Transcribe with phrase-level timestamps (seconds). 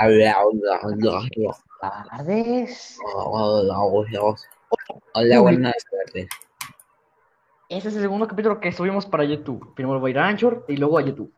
[0.00, 1.28] Hola, hola, hola,
[1.80, 2.98] tardes.
[3.14, 4.34] hola, hola.
[5.14, 6.28] Hola, buenas tardes.
[7.68, 9.74] Este es el segundo capítulo que subimos para YouTube.
[9.74, 11.32] Primero va a ir a Anchor y luego a YouTube.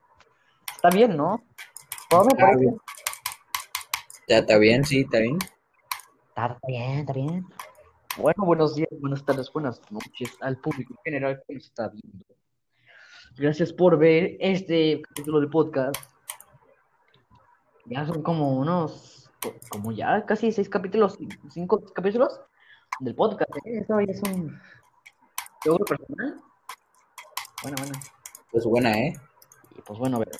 [0.74, 1.42] Está bien, ¿no?
[2.08, 2.60] Todo me Está parece.
[2.60, 2.80] bien.
[4.28, 4.84] ¿Ya está bien?
[4.84, 5.38] Sí, está bien.
[6.28, 7.46] Está bien, está bien.
[8.16, 12.24] Bueno, buenos días, buenas tardes, buenas noches al público en general que nos está viendo.
[13.36, 16.09] Gracias por ver este capítulo de podcast.
[17.90, 19.28] Ya son como unos,
[19.68, 21.18] como ya casi seis capítulos,
[21.50, 22.40] cinco capítulos
[23.00, 23.50] del podcast.
[23.66, 23.80] ¿eh?
[23.82, 24.60] Eso ya es un
[25.64, 26.40] logro personal.
[27.62, 27.98] Bueno, bueno.
[28.52, 29.12] Pues buena, ¿eh?
[29.76, 30.30] Y pues bueno, a ver.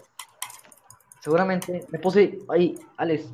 [1.21, 3.29] Seguramente me puse ahí, Alex.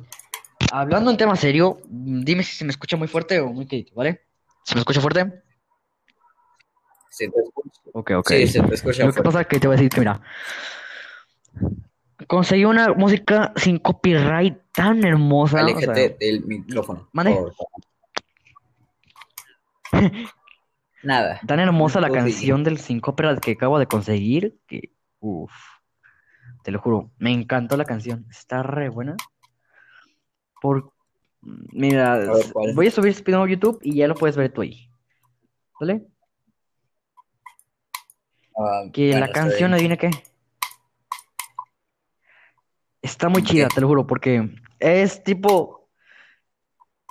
[0.71, 4.25] Hablando en tema serio, dime si se me escucha muy fuerte o muy quedito, ¿vale?
[4.63, 5.43] ¿Se me escucha fuerte?
[7.11, 7.81] Se te escucha.
[7.93, 8.29] Ok, ok.
[8.29, 9.23] Sí, se te escucha Lo que fuerte.
[9.23, 10.21] pasa es que te voy a decir que, mira,
[12.25, 15.63] conseguí una música sin copyright tan hermosa.
[15.63, 17.07] o sea, Aléjate del micrófono.
[17.11, 17.37] ¿Mande?
[21.03, 21.39] Nada.
[21.45, 25.53] tan hermosa la canción del sin copyright que acabo de conseguir que, uff,
[26.63, 28.25] te lo juro, me encantó la canción.
[28.29, 29.15] Está re buena.
[30.59, 30.91] Por,
[31.41, 32.19] mira,
[32.73, 34.89] voy a subir este video a YouTube y ya lo puedes ver tú ahí.
[35.79, 36.07] ¿Vale?
[38.57, 40.09] Ah, Que la canción, adivina qué.
[43.01, 45.89] Está muy chida, te lo juro, porque es tipo.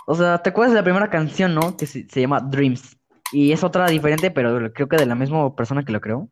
[0.07, 1.77] O sea, ¿te acuerdas de la primera canción, no?
[1.77, 2.97] Que se, se llama Dreams.
[3.33, 6.29] Y es otra diferente, pero creo que de la misma persona que lo creó.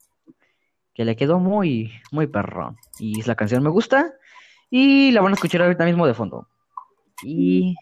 [0.95, 2.77] Que le quedó muy, muy perrón.
[2.99, 4.15] Y la canción me gusta.
[4.71, 6.49] Y la van a escuchar ahorita mismo de fondo.
[7.23, 7.75] Y.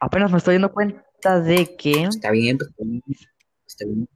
[0.00, 2.58] Apenas me estoy dando cuenta de que Está bien,
[3.66, 4.08] está bien.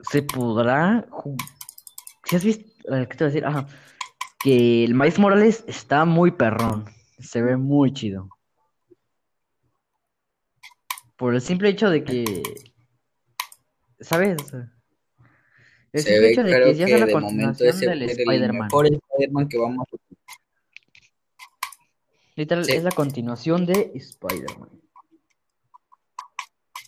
[0.00, 1.06] Se podrá.
[2.24, 2.77] Si has visto.
[2.90, 3.44] Eh, ¿Qué te voy a decir?
[3.46, 3.66] Ajá.
[4.40, 6.84] Que el Miles Morales está muy perrón.
[7.18, 8.28] Se ve muy chido.
[11.16, 12.42] Por el simple hecho de que.
[14.00, 14.36] ¿Sabes?
[15.92, 18.68] El Se simple ve, hecho de que ya que sea la continuación del Spider-Man.
[18.68, 19.96] Spider-Man que vamos a
[22.36, 22.72] Literal, Sí.
[22.72, 24.70] es la continuación de Spider-Man.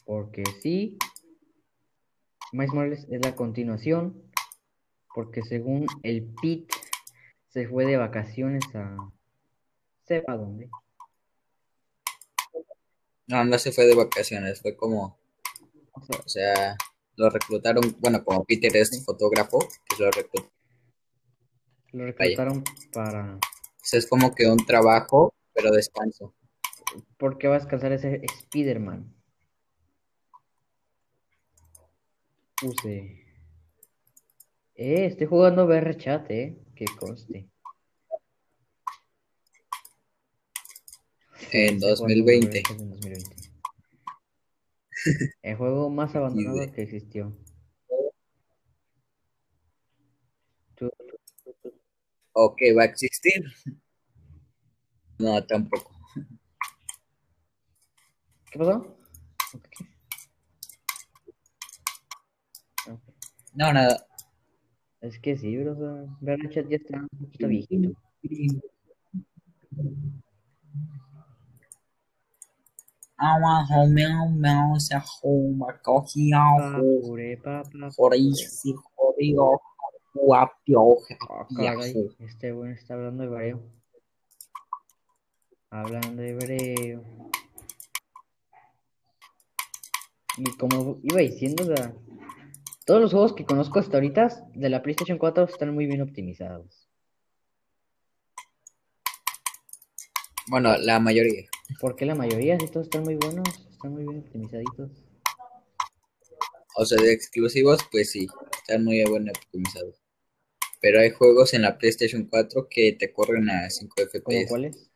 [0.05, 0.97] Porque sí,
[2.53, 4.30] Miles Morales es la continuación.
[5.15, 6.75] Porque según el Pete
[7.49, 8.97] se fue de vacaciones a.
[10.07, 10.71] ¿Sepa dónde?
[13.27, 15.17] No, no se fue de vacaciones, fue como,
[15.93, 16.77] O sea, o sea,
[17.17, 20.53] lo reclutaron, bueno, como Peter es fotógrafo, pues lo reclutaron.
[21.93, 23.37] lo reclutaron para.
[23.37, 26.35] O sea, es como que un trabajo, pero descanso.
[27.19, 29.15] ¿Por qué va a descansar ese Spider-Man?
[32.61, 33.20] Puse.
[34.83, 36.57] Eh, estoy jugando VR Chat, eh.
[36.75, 37.51] Que conste.
[41.53, 42.49] En estoy jugando 2020.
[42.49, 43.37] VR Chat en 2020.
[45.43, 47.37] El juego más abandonado que existió.
[52.33, 53.45] ¿O que va a existir?
[55.19, 55.93] No, tampoco.
[58.51, 58.97] ¿Qué pasó?
[63.53, 64.10] No, nada.
[65.01, 65.73] Es que sí, bro.
[65.73, 67.91] o sea, Chat ya está un poquito viejito.
[73.17, 77.91] Awa, homeo, meo, se joma, cogía, Papure, papá.
[77.95, 79.61] jorisi, jodido,
[80.15, 80.97] guapio,
[81.29, 81.75] Ah,
[82.19, 83.61] este bueno está hablando hebreo.
[85.71, 87.05] Hablando hebreo.
[90.39, 91.95] Y como iba diciendo, o sea,
[92.91, 96.89] todos los juegos que conozco hasta ahorita de la PlayStation 4 están muy bien optimizados.
[100.49, 101.45] Bueno, la mayoría.
[101.81, 104.91] Porque la mayoría, sí, todos están muy buenos, están muy bien optimizaditos.
[106.75, 108.27] O sea, de exclusivos, pues sí,
[108.61, 109.95] están muy bien optimizados.
[110.81, 114.49] Pero hay juegos en la PlayStation 4 que te corren a 5 ¿Como FPS.
[114.49, 114.91] cuáles?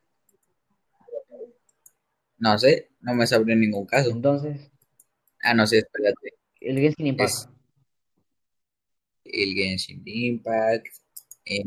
[2.38, 4.10] No sé, no me sabré ningún caso.
[4.10, 4.68] Entonces,
[5.44, 6.34] Ah, no sé, espérate.
[6.60, 7.30] el Genshin Impact.
[7.30, 7.53] Es
[9.24, 10.86] el Genshin Impact.
[11.46, 11.66] em,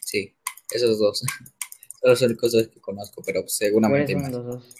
[0.00, 0.34] sí,
[0.70, 1.20] esos dos.
[2.00, 4.32] Son los únicos dos que conozco, pero ¿Cuáles seguramente son más.
[4.32, 4.74] los dos?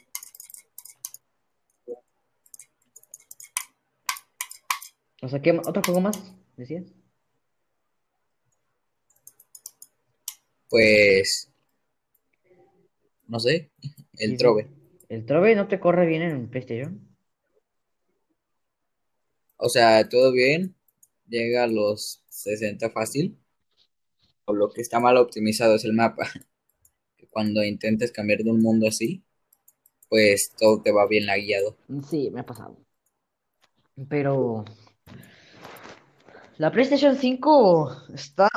[5.22, 6.20] O sea, ¿qué otro juego más?
[6.56, 6.84] ¿Decías?
[10.68, 11.50] Pues,
[13.28, 13.70] no sé,
[14.18, 14.36] el Sí.
[14.36, 14.68] Trove.
[15.08, 17.08] ¿El Trove no te corre bien en PlayStation?
[19.58, 20.74] O sea, todo bien,
[21.28, 23.38] llega a los 60 fácil,
[24.44, 26.28] O lo que está mal optimizado es el mapa.
[27.30, 29.22] Cuando intentes cambiar de un mundo así,
[30.08, 31.76] pues todo te va bien lagueado.
[32.08, 32.76] Sí, me ha pasado.
[34.08, 34.64] Pero
[36.58, 38.48] la PlayStation 5 está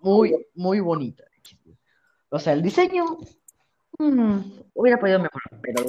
[0.00, 1.24] muy, muy bonita.
[2.28, 3.04] O sea, el diseño
[3.98, 4.38] mm,
[4.74, 5.84] hubiera podido mejorar, pero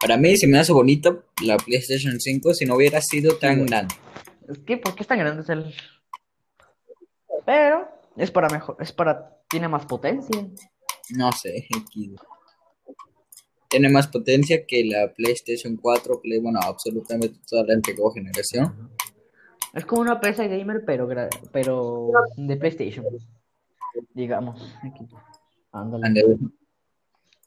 [0.00, 3.94] Para mí se me hace bonito la PlayStation 5 si no hubiera sido tan grande.
[4.48, 5.42] Es que, ¿por qué es tan grande?
[5.42, 5.74] Es el...
[7.44, 7.86] Pero
[8.16, 10.46] es para mejor, es para, tiene más potencia.
[11.10, 11.66] No sé.
[13.68, 18.90] Tiene más potencia que la PlayStation 4, Play, bueno, absolutamente toda la antigua generación.
[19.74, 21.08] Es como una PC gamer, pero,
[21.52, 23.04] pero de PlayStation,
[24.14, 24.74] digamos.
[24.82, 25.06] Aquí.
[25.72, 26.38] Ándale.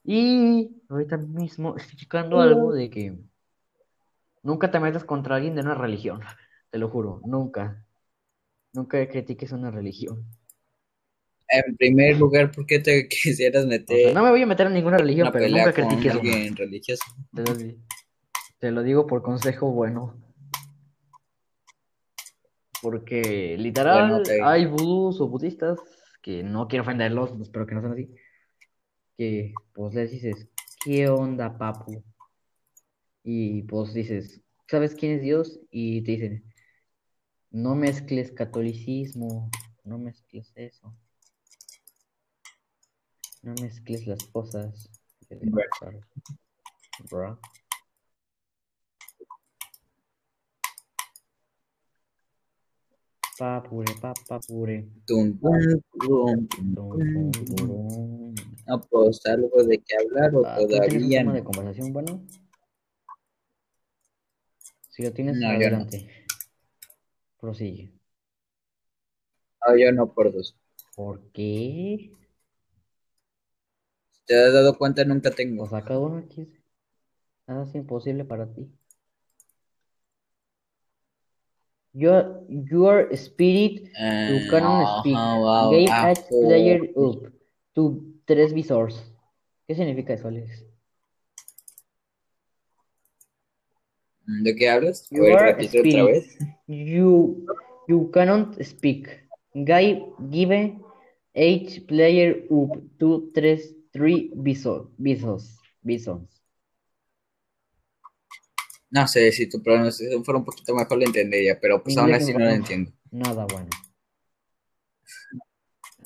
[0.03, 3.17] Y ahorita mismo estoy checando algo de que
[4.43, 6.21] nunca te metas contra alguien de una religión.
[6.69, 7.85] Te lo juro, nunca.
[8.73, 10.25] Nunca critiques una religión.
[11.47, 14.67] En primer lugar, ¿por qué te quisieras O sea, meter no me voy a meter
[14.67, 17.03] en ninguna religión, pero nunca critiques alguien religioso?
[17.33, 17.77] Te lo, di-
[18.59, 20.15] te lo digo por consejo bueno.
[22.81, 25.79] Porque literal Bueno, hay vudús o budistas
[26.21, 28.09] que no quiero ofenderlos, espero que no sean así.
[29.17, 30.47] Que pues les dices,
[30.83, 32.03] ¿qué onda, papu?
[33.23, 35.59] Y pues dices, ¿sabes quién es Dios?
[35.71, 36.43] Y te dicen,
[37.51, 39.49] no mezcles catolicismo,
[39.83, 40.93] no mezcles eso.
[43.43, 44.89] No mezcles las cosas.
[47.09, 47.39] Bro.
[53.37, 54.87] Papure, papapure.
[58.65, 61.45] No, pues algo de qué hablar o Ah, ¿tú tienes un todavía tema de no.
[61.45, 62.21] conversación bueno?
[64.89, 65.55] Si lo tienes, No, no.
[65.55, 66.07] adelante.
[67.39, 67.91] Prosigue.
[69.67, 70.55] No, yo no por dos.
[70.95, 72.11] ¿Por qué?
[74.25, 75.03] ¿Te has dado cuenta?
[75.03, 75.67] Nunca tengo.
[75.67, 76.47] Sea, cada uno aquí
[77.47, 78.71] nada es imposible para ti.
[81.95, 85.15] Your, your spirit to canon speak.
[85.15, 85.71] Ajá, wow.
[85.71, 86.47] Game Ah, oh.
[86.47, 87.33] player up
[87.75, 89.11] to tres visors.
[89.67, 90.65] ¿Qué significa eso, Alex?
[94.25, 95.07] ¿De qué hablas?
[95.11, 96.37] A You ver, are repite otra vez.
[96.67, 97.45] You
[97.87, 99.09] you cannot speak.
[99.53, 100.75] Guy give
[101.35, 106.41] each player up to tres three viso- visos visons.
[108.89, 112.31] No sé, si tu pronunciación fuera un poquito mejor lo entendería, pero pues aún así
[112.31, 112.91] no lo entiendo.
[113.11, 113.69] Nada bueno.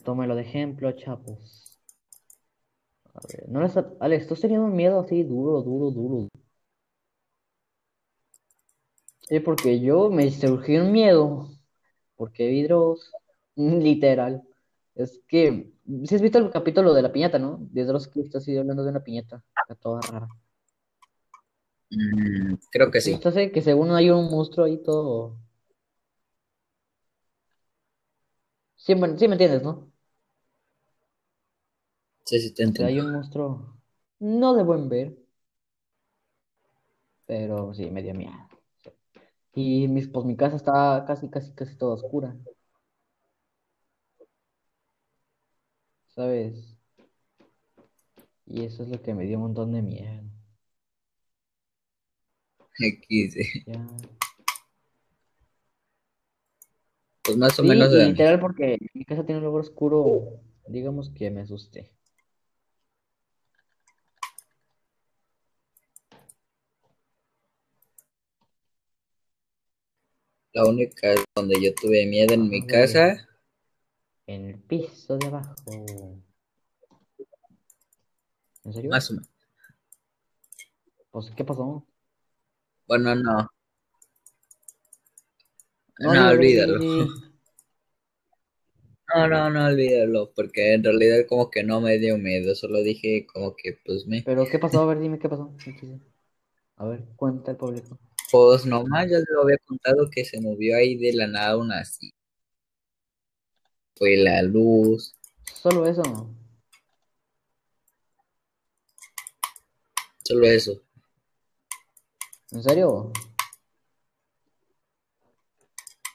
[0.04, 1.67] Tómelo de ejemplo, chapos.
[3.18, 6.30] A ver, no les ha- Alex, ¿tú has tenido un miedo así duro, duro, duro?
[9.30, 11.50] Sí, porque yo me surgió un miedo.
[12.18, 13.12] Porque vi Dross,
[13.58, 14.44] literal.
[14.96, 15.72] Es que,
[16.06, 17.60] si has visto el capítulo de la piñata, ¿no?
[17.72, 20.30] De Dross que está así hablando de una piñata, está toda rara.
[21.90, 23.12] Mm, creo que sí.
[23.14, 25.36] Entonces, que según hay un monstruo ahí todo.
[28.76, 29.92] Sí, me- sí me entiendes, ¿no?
[32.28, 32.88] Sí, sí, te entiendo.
[32.94, 33.76] hay un monstruo
[34.20, 35.18] no de buen ver,
[37.26, 38.34] pero sí, me dio miedo.
[39.54, 42.38] Y mis, pues mi casa está casi, casi, casi toda oscura.
[46.16, 46.76] ¿Sabes?
[48.48, 50.24] Y eso es lo que me dio un montón de miedo.
[52.80, 53.64] Eh.
[53.66, 53.88] Ya.
[57.24, 57.92] Pues más o Sí, menos.
[57.94, 61.92] literal porque mi casa tiene un lugar oscuro, digamos que me asusté.
[70.58, 73.30] La única es donde yo tuve miedo en mi casa.
[74.26, 76.18] En el piso de abajo.
[78.64, 78.90] ¿En serio?
[78.90, 79.30] Más o menos.
[81.12, 81.86] Pues, ¿qué pasó?
[82.88, 83.48] Bueno, no.
[86.00, 86.80] No, No, olvídalo.
[89.16, 93.26] No, no, no, olvídalo, porque en realidad como que no me dio miedo, solo dije
[93.26, 94.22] como que pues me...
[94.24, 94.82] Pero, ¿qué pasó?
[94.82, 95.56] A ver, dime qué pasó.
[96.76, 97.98] A ver, cuenta el público.
[98.32, 102.14] Pues nomás ya lo había contado que se movió ahí de la nada una así.
[103.96, 105.14] Fue la luz,
[105.62, 106.04] Solo eso.
[110.24, 110.82] solo eso.
[112.52, 113.12] ¿En serio?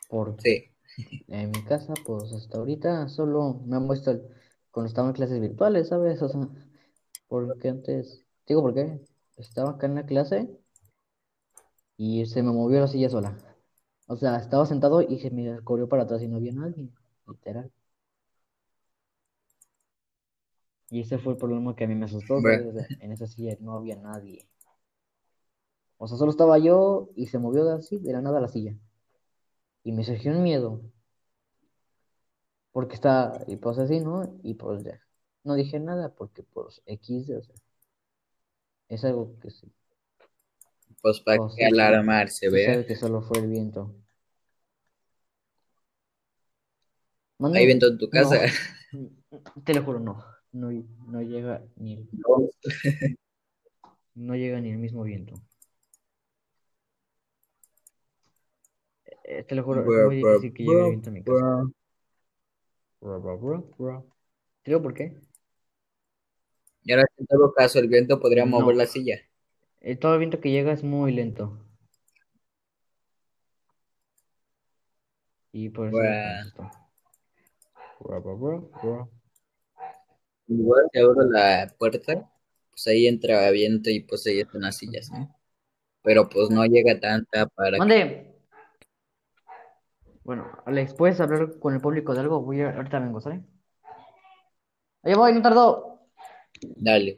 [0.08, 4.20] Porque Sí, en mi casa, pues hasta ahorita solo me han puesto
[4.70, 6.20] cuando estaba en clases virtuales, ¿sabes?
[6.22, 6.48] O sea,
[7.28, 9.00] porque antes, digo, ¿por qué?
[9.36, 10.48] Estaba acá en la clase
[12.02, 13.38] y se me movió la silla sola.
[14.08, 16.88] O sea, estaba sentado y se me corrió para atrás y no había nadie,
[17.28, 17.70] literal.
[20.90, 23.96] Y ese fue el problema que a mí me asustó, en esa silla no había
[23.96, 24.48] nadie.
[25.98, 28.76] O sea, solo estaba yo y se movió de así, de la nada la silla.
[29.84, 30.80] Y me surgió un miedo.
[32.72, 34.24] Porque está, y pues así, ¿no?
[34.42, 35.00] Y pues ya.
[35.44, 37.54] No dije nada porque pues X, o sea.
[38.88, 39.72] Es algo que sí.
[41.00, 41.66] Pues para Oh, que sí.
[41.66, 42.72] alarmarse, Se vea.
[42.72, 43.94] sabe que solo fue el viento.
[47.54, 48.36] ¿Hay viento en tu casa?
[48.92, 49.10] No,
[49.64, 50.24] te lo juro, no.
[50.52, 50.70] No,
[51.08, 52.48] no llega ni el, No.
[54.14, 55.34] no llega ni el mismo viento.
[59.24, 61.44] Eh, te lo juro, es Bra, muy difícil que llegue el viento a mi casa.
[64.62, 65.20] ¿Te digo por qué?
[66.84, 68.50] Y ahora, en todo caso, el viento podría No.
[68.60, 69.20] mover la silla.
[69.84, 71.58] Eh, todo el viento que llega es muy lento.
[75.50, 76.70] Y por eso.
[80.46, 82.30] Igual si abro la puerta,
[82.70, 85.36] pues ahí entra viento y pues ahí están las sillas, ¿no?
[86.02, 87.78] Pero pues no llega tanta para que...
[87.78, 88.36] Mande.
[90.22, 92.40] Bueno, Alex, ¿puedes hablar con el público de algo?
[92.40, 92.70] Voy a...
[92.70, 93.42] Ahorita vengo, ¿sale?
[95.02, 96.06] Ahí voy, no tardó.
[96.76, 97.16] Dale.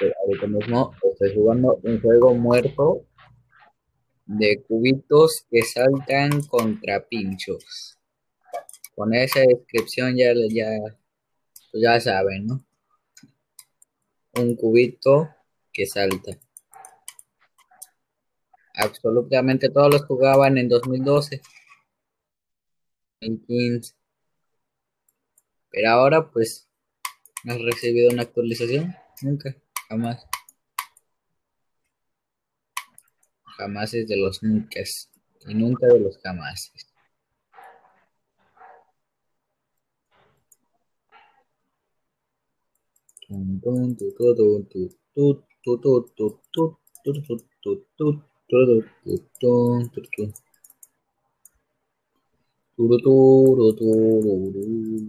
[0.00, 3.04] Ok, ahorita mismo estoy jugando un juego muerto
[4.26, 7.98] de cubitos que saltan contra pinchos.
[8.94, 10.68] Con esa descripción ya, ya,
[11.72, 12.64] pues ya saben, ¿no?
[14.36, 15.30] Un cubito
[15.72, 16.38] que salta.
[18.74, 21.40] Absolutamente todos los jugaban en 2012,
[23.20, 23.94] 2015.
[25.70, 26.68] Pero ahora, pues,
[27.42, 28.94] ¿no has recibido una actualización?
[29.22, 29.56] Nunca,
[29.88, 30.26] jamás.
[33.56, 34.80] Jamás es de los nunca
[35.46, 36.72] y nunca de los jamás.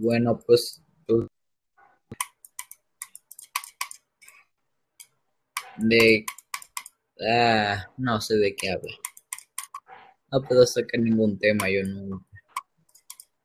[0.02, 0.82] Bueno, pues
[5.80, 6.26] de
[7.28, 8.92] ah, no sé de qué habla.
[10.32, 12.26] No puedo sacar ningún tema, yo no.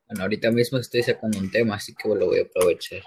[0.08, 3.02] Bueno, ahorita mismo estoy sacando un tema, así que lo voy a aprovechar.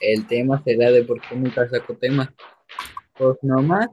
[0.00, 2.34] El tema será de por qué nunca saco tema.
[3.16, 3.88] Pues nomás,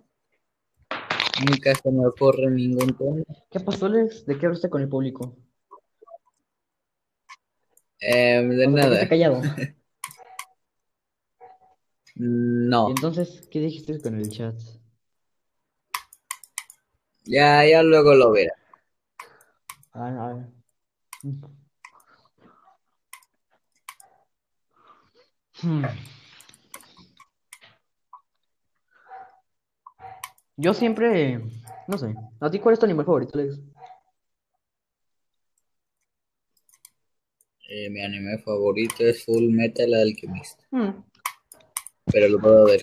[1.47, 3.23] nunca se me ocurre ningún tema.
[3.49, 4.25] ¿Qué pasó, Alex?
[4.25, 5.37] ¿De qué hablaste con el público?
[8.01, 9.41] Eh, de O sea, ¿te nada, callado.
[12.15, 14.55] no, Y entonces, ¿qué dijiste con el chat?
[17.25, 18.53] ya, ya luego lo verá.
[19.93, 20.45] Ah, ah.
[25.61, 25.83] Hmm.
[30.57, 31.41] Yo siempre,
[31.87, 32.15] no sé.
[32.39, 33.59] ¿A ti cuál es tu animal favorito, Alex?
[37.67, 41.03] Eh, mi anime favorito es Full Metal Alchemist, Hmm.
[42.11, 42.81] Pero lo puedo ver.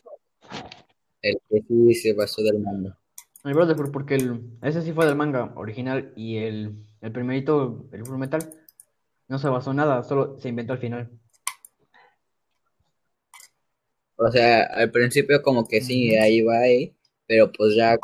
[1.23, 2.99] El que sí se basó del manga.
[3.45, 8.05] El Brotherhood, porque el, ese sí fue del manga original y el, el primerito, el
[8.05, 8.41] Full Metal,
[9.29, 11.11] no se basó en nada, solo se inventó al final.
[14.17, 16.95] O sea, al principio como que sí, ahí va ahí,
[17.27, 17.97] pero pues ya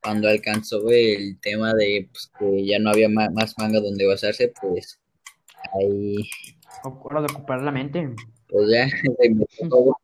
[0.00, 4.52] cuando alcanzó el tema de pues, que ya no había ma- más manga donde basarse,
[4.60, 5.00] pues
[5.74, 6.16] ahí,
[6.84, 8.14] Hora de ocupar la mente.
[8.48, 9.96] pues ya se inventó todo.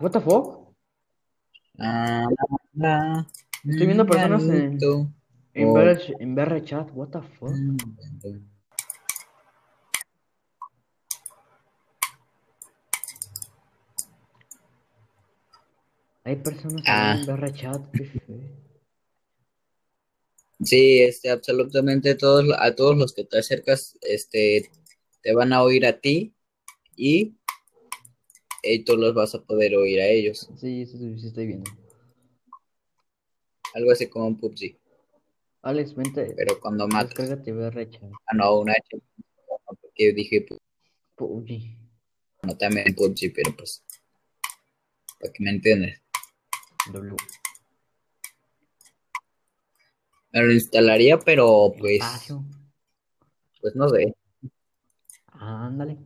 [0.00, 0.74] What the fuck?
[1.78, 2.26] Ah,
[2.82, 3.26] ah,
[3.64, 5.10] Estoy viendo personas en, en, Oh.
[5.54, 7.52] En BR chat, what the fuck?
[16.24, 17.16] Hay personas Ah.
[17.18, 17.82] en BR chat.
[20.60, 24.70] Sí, este, absolutamente todos, a todos los que te acercas, este,
[25.22, 26.34] te van a oír a ti
[26.96, 27.37] y,
[28.74, 30.48] y tú los vas a poder oír a ellos.
[30.56, 31.70] Sí, sí, sí, estoy viendo.
[33.74, 34.76] Algo así como un PUBG,
[35.62, 37.10] Alex, vente, pero cuando matas.
[37.14, 38.10] descárgate BR chat.
[38.26, 38.80] Ah, no, un H.
[39.80, 40.46] Porque dije,
[41.16, 41.76] PUBG.
[42.42, 43.84] no también PUBG, pero pues,
[45.20, 46.00] para que me entiendas.
[46.92, 47.14] W.
[50.32, 52.44] Me lo instalaría, pero pues, Espacio.
[53.60, 54.14] pues no sé.
[55.32, 55.98] Ándale.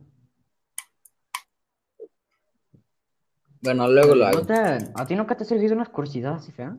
[3.63, 4.45] Bueno, luego lo ¿No hago.
[4.45, 4.53] te-
[4.93, 6.77] ¿A ti nunca te ha surgido una curiosidad así fea?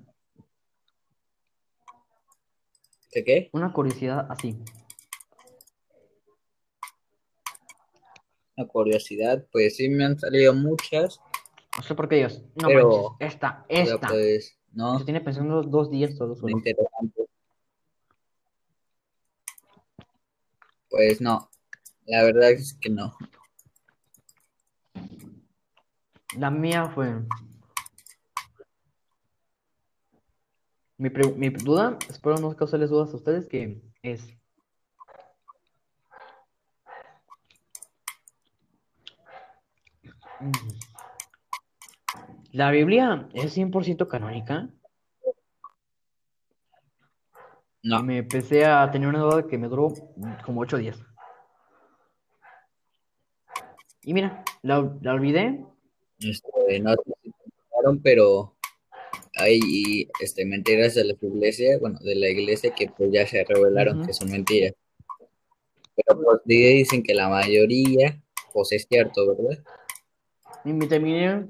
[3.12, 3.48] ¿De qué?
[3.52, 4.58] Una curiosidad así.
[8.56, 11.20] Una curiosidad, pues sí me han salido muchas,
[11.76, 12.40] No sé por qué Dios.
[12.60, 13.34] No Pero- manches.
[13.34, 14.08] Esta, esta.
[14.08, 16.34] pues no, Se tiene pensando dos días solo.
[16.34, 16.50] no solo.
[16.56, 17.24] interesante.
[20.88, 21.50] Pues no,
[22.06, 23.16] la verdad es que no.
[26.38, 27.22] La mía fue.
[30.98, 34.26] Mi, pre- mi duda, espero no causarles dudas a ustedes, que es.
[42.52, 44.68] ¿La Biblia es 100% canónica?
[47.82, 49.88] No, Me empecé a tener una duda que me duró
[50.44, 50.98] como ocho días.
[54.02, 55.64] Y mira, la, la olvidé.
[56.24, 56.94] Este, no
[58.02, 58.54] pero
[59.36, 64.06] hay este, mentiras de la iglesia, bueno, de la iglesia que pues ya se revelaron
[64.06, 64.72] que son mentiras.
[65.96, 68.20] Pero pues dicen que la mayoría,
[68.52, 69.62] pues es cierto, ¿verdad?
[70.64, 71.46] Y me terminé.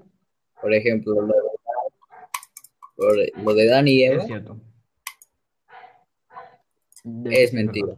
[0.61, 1.35] Por ejemplo, lo de,
[2.97, 4.57] por- lo de Dan y Eva Es cierto.
[7.27, 7.97] es mentira.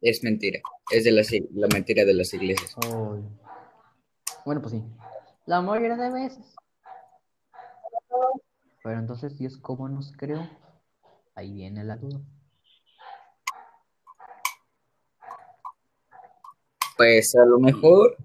[0.00, 0.60] Es mentira.
[0.90, 2.74] Es de las, la mentira de las iglesias.
[4.44, 4.82] Bueno, pues sí.
[5.46, 6.54] La mayoría de veces.
[8.82, 10.48] Pero entonces, Dios, ¿cómo nos creó?
[11.34, 12.20] Ahí viene la duda.
[16.96, 18.16] Pues a lo mejor,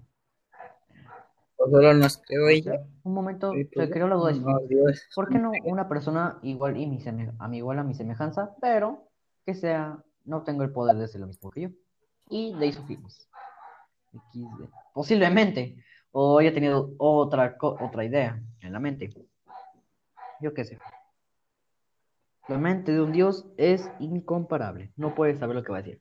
[1.56, 2.72] o solo nos creo O ella.
[2.72, 4.32] sea, un momento, se pues, creó la duda.
[4.32, 5.08] no, Dios.
[5.14, 8.54] ¿Por qué no una persona igual y mi seme- a mi igual a mi semejanza,
[8.60, 9.08] pero
[9.46, 11.68] que sea, no tengo el poder de ser lo mismo que yo?
[12.28, 13.28] Y de ahí sufrimos.
[14.12, 14.68] XD.
[14.92, 15.82] Posiblemente.
[16.12, 19.10] O haya tenido otra, otra idea en la mente.
[20.40, 20.78] Yo qué sé.
[22.48, 24.92] La mente de un Dios es incomparable.
[24.96, 26.00] No puedes saber lo que va a decir.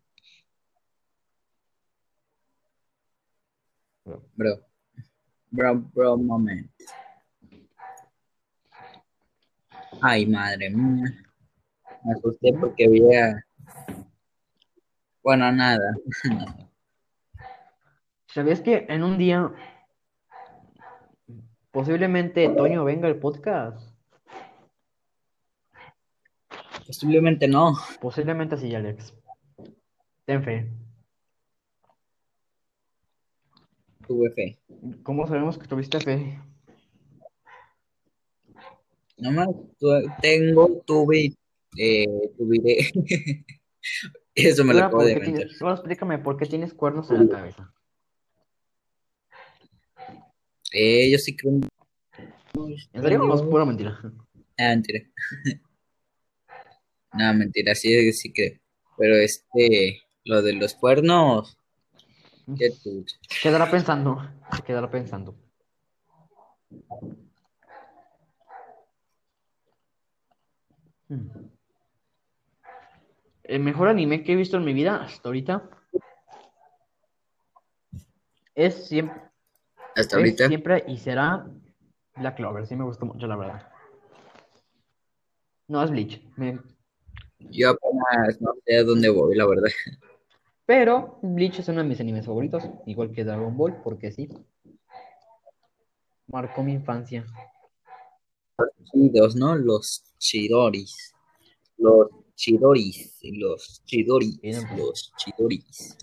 [4.36, 4.62] Bro.
[5.50, 6.70] Bro, bro, moment.
[10.02, 11.06] Ay, madre mía.
[12.04, 13.45] Me asusté porque había.
[15.26, 15.96] Bueno, nada.
[18.28, 19.52] ¿Sabías que en un día
[21.72, 23.90] posiblemente Toño venga al podcast?
[26.86, 27.74] Posiblemente no.
[28.00, 29.16] Posiblemente sí, Alex.
[30.26, 30.70] Ten fe.
[34.06, 34.60] Tuve fe.
[35.02, 36.40] ¿Cómo sabemos que tuviste fe?
[39.18, 39.48] No más.
[40.22, 41.34] Tengo, tuve.
[41.80, 42.06] Eh,
[42.38, 42.92] tuviré.
[44.36, 45.48] Eso me lo acabo ¿por de inventar.
[45.74, 47.74] explícame por qué tienes cuernos en la cabeza.
[50.74, 51.54] Eh, yo sí creo.
[51.54, 51.70] en-
[52.94, 54.00] ¿En serio o es pura mentira?
[54.58, 55.00] Ah, mentira.
[57.18, 58.60] No, mentira, sí, sí creo.
[58.98, 61.58] Pero este, lo de los cuernos,
[62.58, 62.72] qué.
[63.42, 64.18] Quedará pensando.
[64.66, 65.34] Quedará pensando.
[71.08, 71.30] Hmm.
[73.48, 75.70] El mejor anime que he visto en mi vida hasta ahorita
[78.56, 79.22] es siempre,
[79.96, 81.46] Hasta es ahorita, siempre y será
[82.16, 82.66] Black Clover.
[82.66, 83.72] Sí me gustó mucho, la verdad.
[85.68, 86.22] No es Bleach.
[86.38, 86.60] me-
[87.40, 89.70] yo apenas no sé a dónde voy, la verdad.
[90.66, 94.28] Pero Bleach es uno de mis animes favoritos, igual que Dragon Ball, porque sí.
[96.28, 97.24] Marcó mi infancia.
[98.86, 99.56] Chidos, ¿no?
[99.56, 101.14] Los chidoris.
[101.78, 103.18] Los chidoris.
[103.24, 104.40] Los chidoris.
[104.78, 105.98] Los chidoris.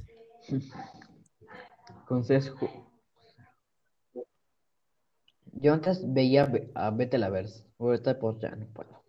[2.07, 2.68] Consejo.
[5.53, 7.64] Yo antes veía a Vete la Verse.
[7.79, 9.03] Ahorita pues ya no puedo.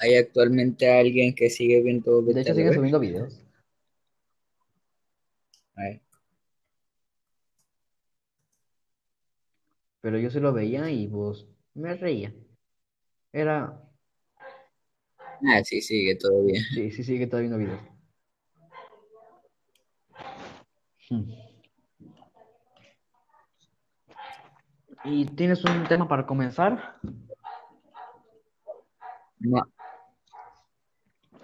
[0.00, 2.74] ¿Hay actualmente alguien que sigue viendo De Vete hecho Ver?
[2.74, 3.42] subiendo videos.
[5.74, 6.00] Ay,
[10.06, 12.32] Pero yo sí lo veía y pues me reía.
[13.36, 13.78] Era.
[15.18, 16.58] Ah, sí, sigue todavía.
[16.72, 17.82] Sí, sí, sigue todavía viendo videos.
[21.10, 21.30] Hmm.
[25.04, 26.98] ¿Y tienes un tema para comenzar?
[29.40, 29.62] No,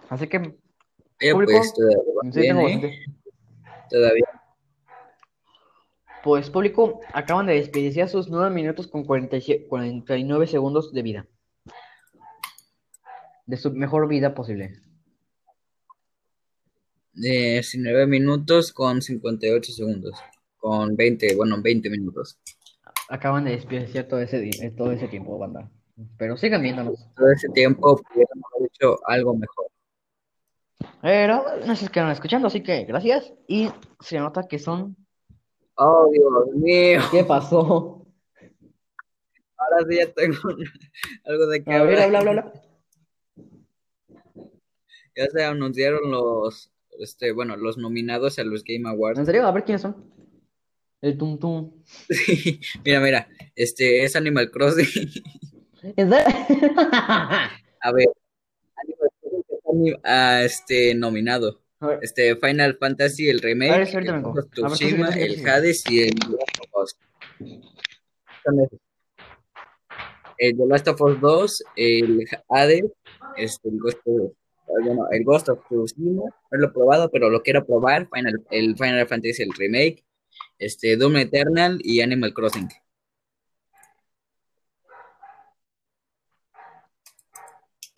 [0.09, 0.37] Así que,
[1.20, 1.52] eh, ¿Público?
[1.52, 3.05] pues todavía sí, tengo ¿eh?
[3.90, 4.24] Todavía.
[6.24, 11.26] Pues público, acaban de despedirse a sus 9 minutos con 47 49 segundos de vida.
[13.46, 14.81] De su mejor vida posible.
[17.14, 20.18] 19 minutos con 58 segundos.
[20.57, 22.38] Con 20, bueno, 20 minutos.
[23.09, 25.70] Acaban de desperdiciar todo ese, eh, todo ese tiempo, banda.
[26.16, 27.07] Pero sigan viéndonos.
[27.16, 29.66] Todo ese tiempo pudieron haber hecho algo mejor.
[31.02, 33.33] Pero no se quedaron escuchando, así que gracias.
[33.46, 33.68] Y
[34.00, 34.96] se nota que son.
[35.74, 37.00] Oh, Dios mío.
[37.11, 38.07] ¿Qué pasó?
[39.57, 40.37] Ahora sí ya tengo
[41.24, 42.05] algo de que A ver, hablar.
[42.05, 42.52] habla, habla, habla.
[45.16, 49.18] Ya se anunciaron los, este, bueno, los nominados a los Game Awards.
[49.18, 49.46] ¿En serio?
[49.46, 49.96] A ver quiénes son.
[51.01, 51.72] El Tum Tum.
[52.09, 55.11] Sí, mira, mira, este es Animal Crossing.
[55.96, 56.27] ¿En serio?
[57.85, 58.07] A ver,
[58.77, 61.61] Animal Crossing está ah, este, nominado.
[62.01, 64.33] Este, Final Fantasy, el ver, remake, el vengo.
[64.33, 64.44] Ver,
[65.18, 65.48] el.
[65.48, 66.96] Hades y el Last of Us.
[70.38, 72.85] El The Last of Us 2, el Hades,
[73.37, 74.33] este, el Ghost of,
[74.85, 78.77] bueno, el Ghost of Tsushima, no lo he probado, pero lo quiero probar, Final, el
[78.77, 80.05] Final Fantasy, el remake,
[80.59, 82.69] este, Doom Eternal y Animal Crossing.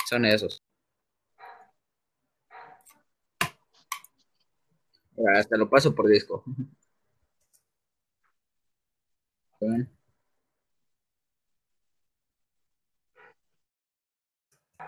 [0.06, 0.62] Son esos.
[5.36, 6.44] Hasta lo paso por disco.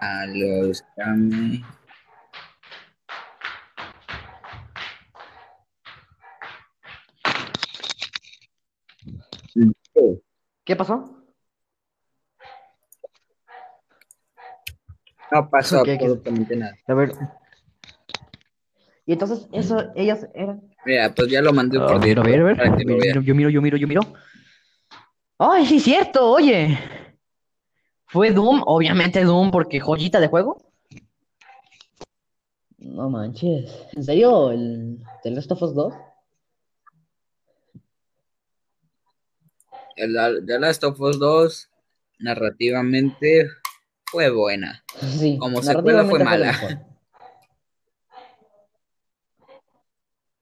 [0.00, 1.64] A los Grammy.
[10.64, 11.16] ¿Qué pasó?
[15.32, 16.76] No pasó absolutamente nada.
[16.86, 17.12] A ver.
[19.06, 20.62] Y entonces, eso, ellas eran.
[20.84, 22.84] Mira, pues ya lo mandé A por ver, a ver, a ver.
[22.84, 23.22] Miro, vean.
[23.22, 24.00] yo miro, yo miro, yo miro.
[25.38, 26.30] ¡Ay, sí, cierto!
[26.30, 26.78] Oye.
[28.06, 28.62] ¿Fue Doom?
[28.66, 30.62] Obviamente Doom, porque joyita de juego.
[32.78, 33.70] No manches.
[33.94, 34.50] ¿En serio?
[34.52, 35.94] ¿El The Last of Us 2?
[39.96, 41.70] El The Last of Us 2,
[42.18, 43.48] narrativamente,
[44.10, 44.84] fue buena.
[45.00, 46.46] Sí, Como secuela fue mala.
[46.46, 46.78] mejor.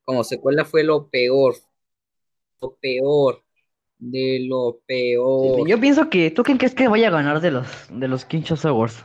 [0.04, 1.56] Como secuela fue lo peor.
[2.60, 3.43] Lo peor.
[3.98, 5.66] De lo peor.
[5.66, 6.30] Yo pienso que.
[6.30, 9.04] ¿Tú quién crees que vaya a ganar de los, de los Kinshasa Awards?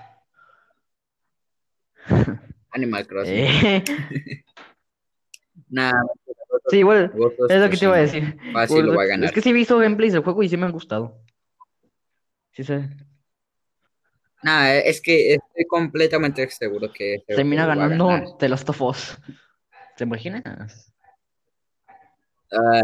[2.71, 3.33] Animal Crossing.
[3.35, 3.83] Eh,
[5.69, 5.93] Nah,
[6.69, 7.11] sí, igual.
[7.47, 8.37] Es lo que te iba a decir.
[8.53, 9.25] Fácil lo va a ganar.
[9.25, 11.21] Es que sí he visto gameplays del juego y sí me han gustado.
[12.53, 12.73] Sí, sí.
[14.41, 19.17] Nah, es que estoy completamente seguro que este Termina ganando The Last of Us.
[19.95, 20.91] ¿Te imaginas?
[22.51, 22.81] Ah,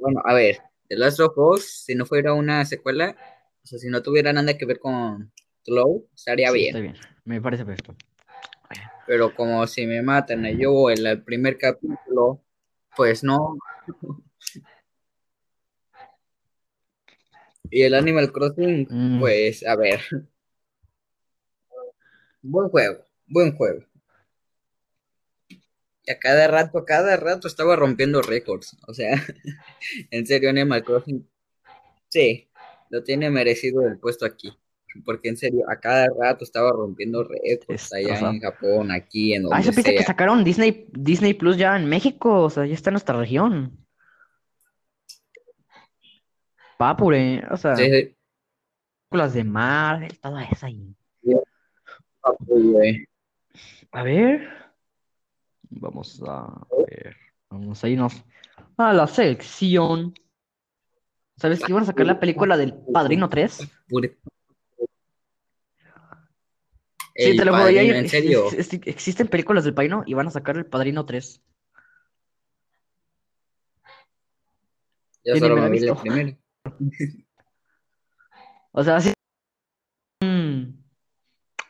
[0.00, 3.16] bueno, a ver, The Last of Us, si no fuera una secuela,
[3.62, 5.32] o sea, si no tuviera nada que ver con
[5.66, 6.68] Glow, estaría Sí, bien.
[6.68, 6.96] está bien.
[7.24, 7.96] Me parece perfecto.
[9.06, 12.42] Pero como si me matan y yo en el primer capítulo,
[12.96, 13.56] pues no.
[17.68, 19.18] Y el Animal Crossing, Mm.
[19.18, 20.00] pues, a ver.
[22.42, 23.84] Buen juego, buen juego.
[26.06, 28.76] Y a cada rato, a cada rato estaba rompiendo récords.
[28.86, 29.10] O sea,
[30.10, 31.28] en serio, Animal Crossing,
[32.08, 32.48] sí,
[32.90, 34.56] lo tiene merecido el puesto aquí.
[35.04, 39.34] Porque en serio, a cada rato estaba rompiendo récords allá o sea- en Japón, aquí,
[39.34, 42.44] en Ah, donde eso piensa que sacaron Disney, Disney Plus ya en México.
[42.44, 43.76] O sea, ya está en nuestra región.
[46.78, 48.16] Papure, o sea, Sí, sí.
[49.10, 50.94] películas de Marvel, toda esa ahí.
[52.22, 53.06] Ah, güey.
[53.92, 54.48] A ver.
[55.70, 57.16] Vamos a ver.
[57.50, 58.24] Vamos a irnos
[58.76, 60.14] a la sección.
[61.36, 63.68] ¿Sabes que iban a sacar la película del Padrino 3?
[63.88, 64.16] Pure-
[67.18, 68.46] Sí, te lo en serio.
[68.52, 71.40] ex- ex- existen películas del Padrino y van a sacar el Padrino 3.
[75.24, 76.36] Yo solo me vi la primera.
[78.78, 79.10] O sea, así
[80.20, 80.84] un,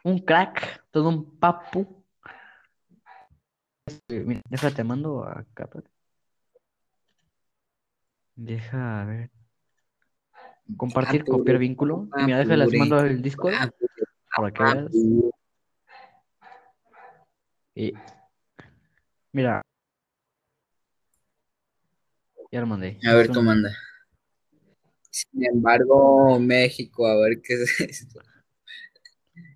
[0.03, 1.96] un crack, todo un papu.
[3.87, 5.67] Este, Mira, déjate, mando acá.
[5.69, 5.83] pa-
[8.35, 9.31] Deja, a ver.
[10.77, 12.09] Compartir, copiar vínculo.
[12.19, 13.89] Y mira, déjales papure, mando el Discord papure,
[14.37, 14.85] para que veas.
[14.85, 15.31] papure.
[17.75, 17.95] Y
[19.33, 19.63] mira.
[22.51, 22.99] Ya lo mandé.
[23.07, 23.71] A ver, un- manda.
[25.11, 28.21] Sin embargo, México, a ver qué es esto.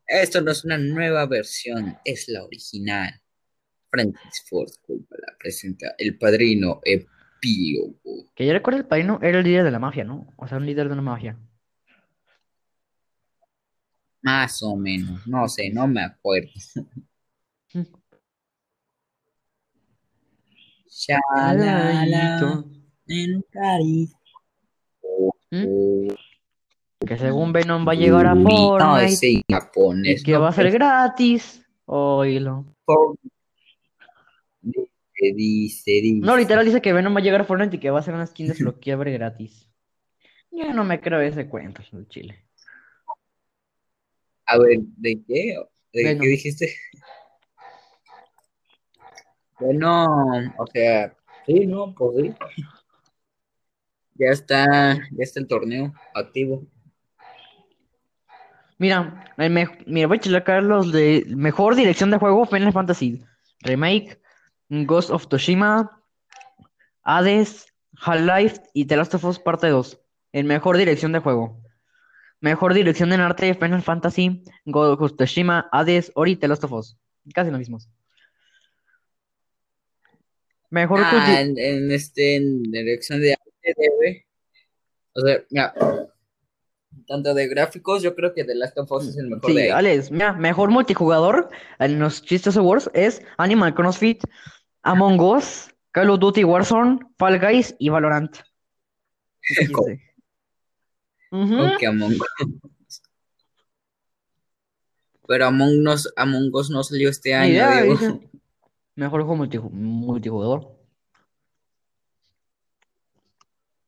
[0.06, 3.20] Esto no es una nueva versión, es la original.
[3.90, 8.30] Francis Ford Coppola presenta El Padrino Epílogo.
[8.34, 10.32] Que yo recuerdo el padrino era el líder de la mafia, ¿no?
[10.36, 11.38] O sea, un líder de una mafia.
[14.22, 16.50] Más o menos, no sé, no me acuerdo.
[20.86, 22.64] Shalala,
[23.06, 24.12] en Cariz.
[25.50, 26.08] ¿Mm?
[27.06, 30.22] Que según Venom va a llegar a No, Fortnite ese y japonés.
[30.22, 31.64] que no, va a ser gratis.
[31.86, 32.66] Oílo.
[34.62, 34.90] Dice,
[35.34, 36.26] dice, dice.
[36.26, 38.14] No, literal dice que Venom va a llegar a Fortnite y que va a ser
[38.14, 39.70] una skin desbloqueable gratis.
[40.50, 42.44] Yo no me creo ese cuento, el chile.
[44.46, 45.56] A ver, ¿de qué?
[45.92, 46.20] ¿De Venom.
[46.22, 46.74] qué dijiste?
[49.58, 50.06] Bueno,
[50.58, 51.14] o sea,
[51.46, 52.34] sí, no, pues sí.
[54.14, 56.66] Ya está, ya está el torneo activo.
[58.78, 60.20] Mira, el me- mira, voy a
[60.62, 63.22] los de mejor dirección de juego Final Fantasy
[63.60, 64.19] Remake,
[64.70, 66.00] Ghost of Tsushima,
[67.02, 67.66] Hades,
[68.00, 70.00] Half-Life y The Last of Us Parte 2.
[70.32, 71.60] En mejor dirección de juego.
[72.40, 76.96] Mejor dirección en arte Final Fantasy, Ghost of Tsushima, Hades, Ori, The Last of Us.
[77.34, 77.88] Casi lo mismos.
[80.70, 84.26] Mejor Ah, en, en este, en dirección de arte debe.
[85.12, 85.74] O sea, mira,
[87.08, 89.62] tanto de gráficos, yo creo que The Last of Us es el mejor Sí, de
[89.64, 89.68] ahí.
[89.70, 91.48] Alex, mira, mejor multijugador
[91.80, 94.22] en los Chistes Awards es Animal CrossFit,
[94.82, 98.36] Among Us, Call of Duty Warzone, Fall Guys y Valorant.
[99.72, 99.98] Con
[101.86, 103.02] Among Us.
[105.28, 107.52] Pero Among Us, Among Us no salió este año,
[107.92, 108.20] dice.
[108.96, 110.76] Mejor juego multiju- multijugador.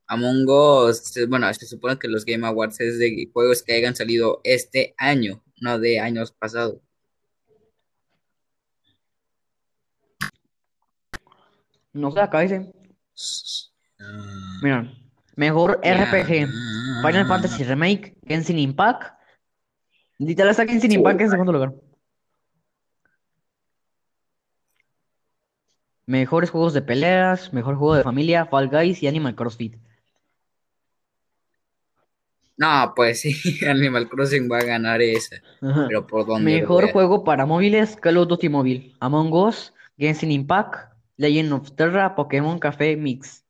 [0.07, 4.41] Among Us, bueno, se supone que los Game Awards es de juegos que hayan salido
[4.45, 6.77] este año, no de años pasados.
[11.93, 12.73] No sé, acá dice.
[14.63, 14.93] Mira,
[15.37, 16.49] mejor RPG.
[17.05, 19.15] Final Fantasy Remake, Genshin Impact.
[20.19, 21.75] Literal está Genshin Impact en segundo lugar.
[26.07, 29.77] Mejores juegos de peleas, mejor juego de familia, Fall Guys y Animal CrossFit.
[32.57, 33.35] No, pues sí,
[33.67, 35.37] Animal Crossing va a ganar esa.
[35.61, 40.92] Pero por dónde Mejor juego para móviles, Call of Duty Mobile, Among Us, Genshin Impact,
[41.17, 43.45] Legend of Terra, Pokémon Café Mix.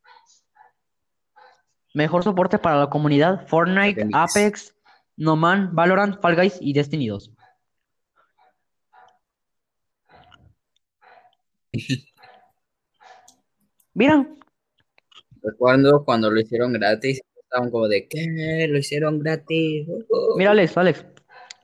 [1.94, 4.08] Mejor soporte para la comunidad, Fortnite.
[4.12, 4.74] Apex,
[5.16, 7.32] No Man, Valorant, Fall Guys y Destiny 2.
[13.94, 14.26] Mira,
[15.42, 18.66] Recuerdo cuando lo hicieron gratis, estaban como de, ¿qué?
[18.68, 19.88] Lo hicieron gratis.
[20.36, 21.04] Mira Alex, Alex.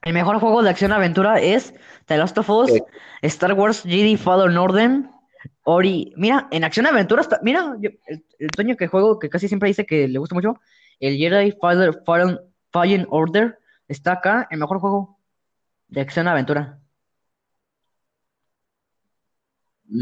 [0.02, 1.74] El mejor juego de acción aventura es
[2.06, 2.72] The Last of Us.
[3.22, 5.02] Star Wars Jedi Fallen Order,
[5.70, 6.12] Ori.
[6.16, 7.40] Mira, en acción aventura está.
[7.42, 10.60] Mira, yo- el, el Toño que juego, que casi siempre dice que le gusta mucho,
[10.98, 12.38] el Jedi Fallen, Fallen,
[12.72, 15.18] Fallen Order está acá, el mejor juego
[15.88, 16.80] de acción aventura.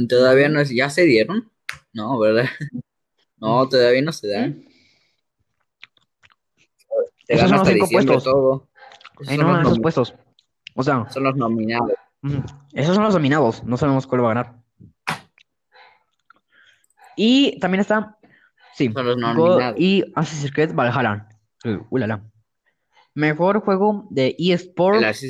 [0.09, 1.51] Todavía no es, ¿ya se dieron?
[1.93, 2.47] No, ¿verdad?
[3.39, 4.63] No, todavía no se dan.
[7.27, 8.25] Te Esos son los cinco puestos.
[8.25, 8.69] todo.
[9.21, 10.15] Esos son no, los esos nomi- puestos.
[10.75, 11.93] O sea, son los nominados.
[12.73, 14.66] esos son los dominados, no sabemos cuál va a ganar.
[17.17, 18.19] Y también está,
[18.75, 21.29] sí, Go y Assassin's Creed Valhalla.
[21.65, 22.23] Uh, ulala.
[23.15, 25.25] Mejor juego de eSports.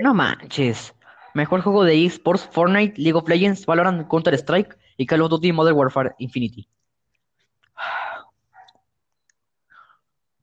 [0.00, 0.92] No manches.
[1.34, 5.76] Mejor juego de eSports, Fortnite, League of Legends, Valorant, Counter-Strike y Call of Duty Modern
[5.76, 6.68] Warfare Infinity.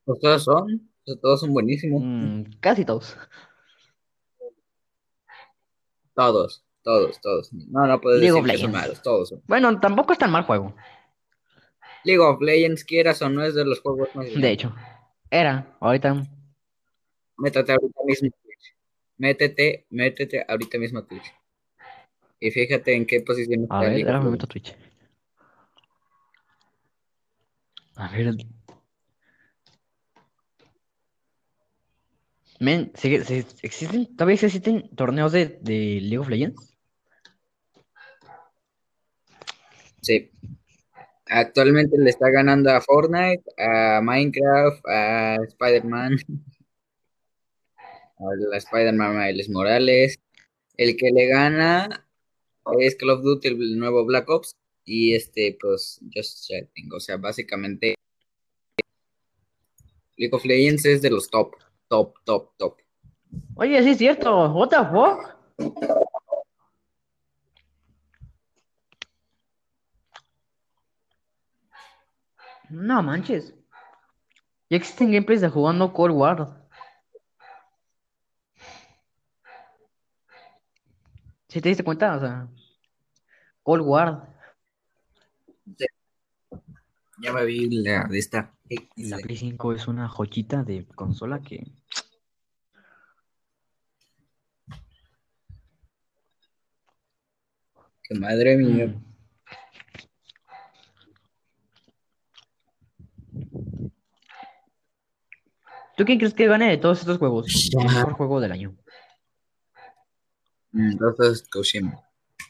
[0.06, 2.01] pues todos son, pues todos son buenísimos.
[2.04, 3.17] Mm, casi todos.
[6.13, 7.52] Todos, todos, todos.
[7.54, 9.41] No, no puedes League decir que son malos, todos son.
[9.48, 10.76] Bueno, tampoco es tan mal juego.
[12.04, 14.74] League of Legends, quieras o no, es de los juegos más De hecho,
[15.30, 15.76] era.
[15.80, 16.28] Ahorita.
[17.38, 18.76] Métete ahorita mismo a Twitch.
[19.17, 21.32] Métete, métete ahorita mismo a Twitch.
[22.39, 24.32] Y fíjate en qué posición A está ver, League ahora of me Legends.
[24.32, 24.76] meto a Twitch.
[27.96, 28.36] A ver.
[32.60, 36.70] Men, ¿sigue- se- ¿existen, todavía existen torneos de, de League of Legends?
[40.02, 40.32] Sí.
[41.28, 46.18] Actualmente le está ganando a Fortnite, a Minecraft, a Spider-Man,
[48.20, 50.20] a Spider-Man Miles Morales.
[50.78, 52.06] El que le gana
[52.80, 54.56] es Call of Duty, el nuevo Black Ops.
[54.84, 56.92] Y este, pues, Just Chatting.
[56.94, 57.96] O sea, básicamente,
[60.18, 61.56] League of Legends es de los top,
[61.88, 62.78] top, top, top.
[63.56, 64.52] Oye, sí es cierto.
[64.52, 65.38] What the fuck?
[72.71, 73.53] No manches.
[74.69, 76.69] Ya existen gameplays de jugando Cold War.
[81.49, 82.15] ¿Sí te diste cuenta?
[82.15, 82.47] O sea,
[83.62, 84.34] Cold War.
[87.17, 88.53] Ya me vi la de esta.
[88.95, 91.67] La Play 5 es una joyita de consola que.
[98.03, 98.88] Que madre mía.
[98.88, 99.11] Mm.
[106.02, 107.46] ¿Tú quién crees que gane de todos estos juegos?
[107.78, 108.76] El mejor juego del año.
[110.72, 112.04] Mm, Entonces, Tsushima.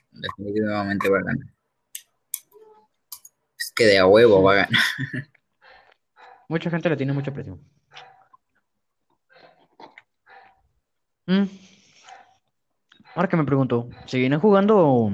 [0.10, 1.48] Definitivamente va a ganar.
[3.60, 4.70] Es que de a huevo va a ganar.
[6.48, 7.62] Mucha gente le tiene mucha presión.
[11.28, 11.44] Mm.
[13.16, 15.12] Ahora que me pregunto, ¿seguirán jugando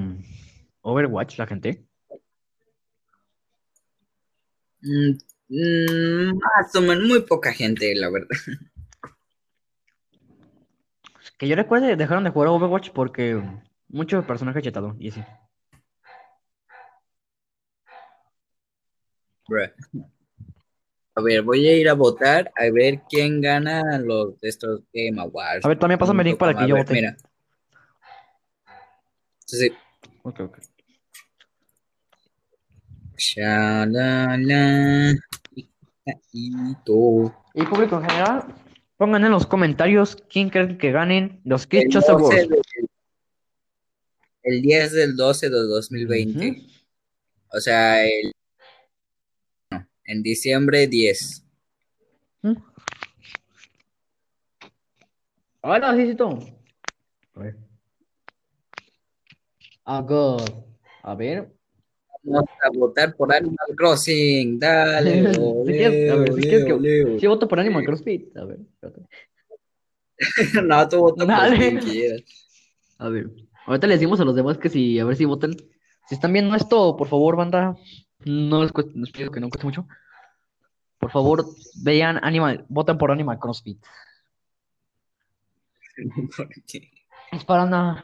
[0.82, 1.88] Overwatch la gente?
[5.48, 8.28] Mm, mm, más o menos, muy poca gente, la verdad.
[11.38, 13.42] Que yo recuerde, dejaron de jugar Overwatch porque
[13.88, 15.22] muchos personajes chetados y así.
[19.48, 19.70] Bruh.
[21.14, 25.20] A ver, voy a ir a votar a ver quién gana los de estos Game
[25.20, 25.64] Awards.
[25.64, 26.94] A ver, también pásame el link para que yo ver, vote.
[26.94, 27.16] Mira.
[29.46, 29.72] Sí, sí.
[30.22, 30.58] Ok, ok.
[33.16, 35.14] Shalala.
[37.54, 38.44] Y público en general,
[38.96, 42.48] pongan en los comentarios quién creen que ganen los 12 Awards.
[42.48, 42.62] del-
[44.42, 46.50] el 10 del 12 de 2020.
[46.50, 46.60] Ujú.
[47.52, 48.32] O sea, el,
[49.70, 51.44] no, en diciembre 10.
[52.42, 52.52] ¿Mm?
[55.62, 56.38] Hola, Cisito.
[57.34, 57.56] A ver.
[59.84, 60.04] Ah.
[61.02, 61.52] A ver.
[62.22, 64.58] Vamos a votar por Animal Crossing.
[64.58, 67.16] Dale, Si quieres- a ver, si que-.
[67.20, 68.36] Sí, voto por Animal CrossFit.
[68.36, 68.58] A ver.
[70.64, 72.22] No, tú vota por quien quieras.
[72.98, 73.30] A ver.
[73.66, 75.52] Ahorita le decimos a los demás que si, a ver si votan.
[76.08, 77.76] Si están viendo esto, por favor, banda,
[78.24, 79.86] no les, cueste- les pido que no cueste mucho.
[80.98, 81.44] Por favor,
[81.82, 83.78] vean Animal, voten por Animal CrossFit.
[86.36, 86.90] Porque
[87.32, 88.02] Es para nada.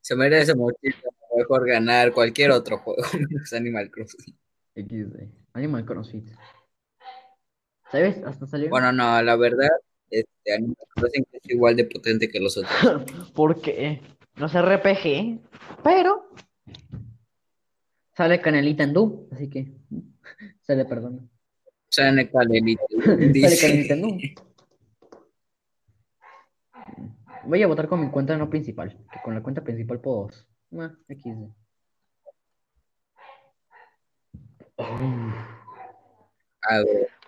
[0.00, 4.36] se merece muchísimo mejor ganar cualquier otro juego menos Animal Crossing.
[4.74, 5.28] XD.
[5.54, 6.30] Animal CrossFit.
[7.90, 8.22] ¿Sabes?
[8.24, 8.70] Hasta salió.
[8.70, 9.70] Bueno, no, la verdad,
[10.10, 12.72] este Animal Crossing es igual de potente que los otros.
[13.34, 14.00] Porque
[14.36, 15.40] no es RPG,
[15.82, 16.30] pero
[18.14, 19.72] sale Canelita en Doom, así que
[20.60, 21.26] se le perdona.
[21.88, 23.58] Sale Canelita, Sale.
[23.60, 24.18] Canelita en Doom.
[27.44, 30.28] Voy a votar con mi cuenta no principal, que con la cuenta principal puedo.
[30.70, 31.52] XD.
[36.62, 36.78] A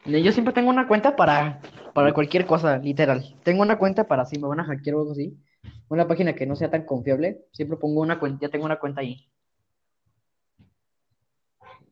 [0.05, 1.61] ver, Yo siempre tengo una cuenta para,
[1.95, 3.37] para cualquier cosa, literal.
[3.43, 5.37] Tengo una cuenta para si me van a hackear o algo así.
[5.89, 7.45] Una página que no sea tan confiable.
[7.53, 9.29] Siempre pongo una cuenta, ya tengo una cuenta ahí.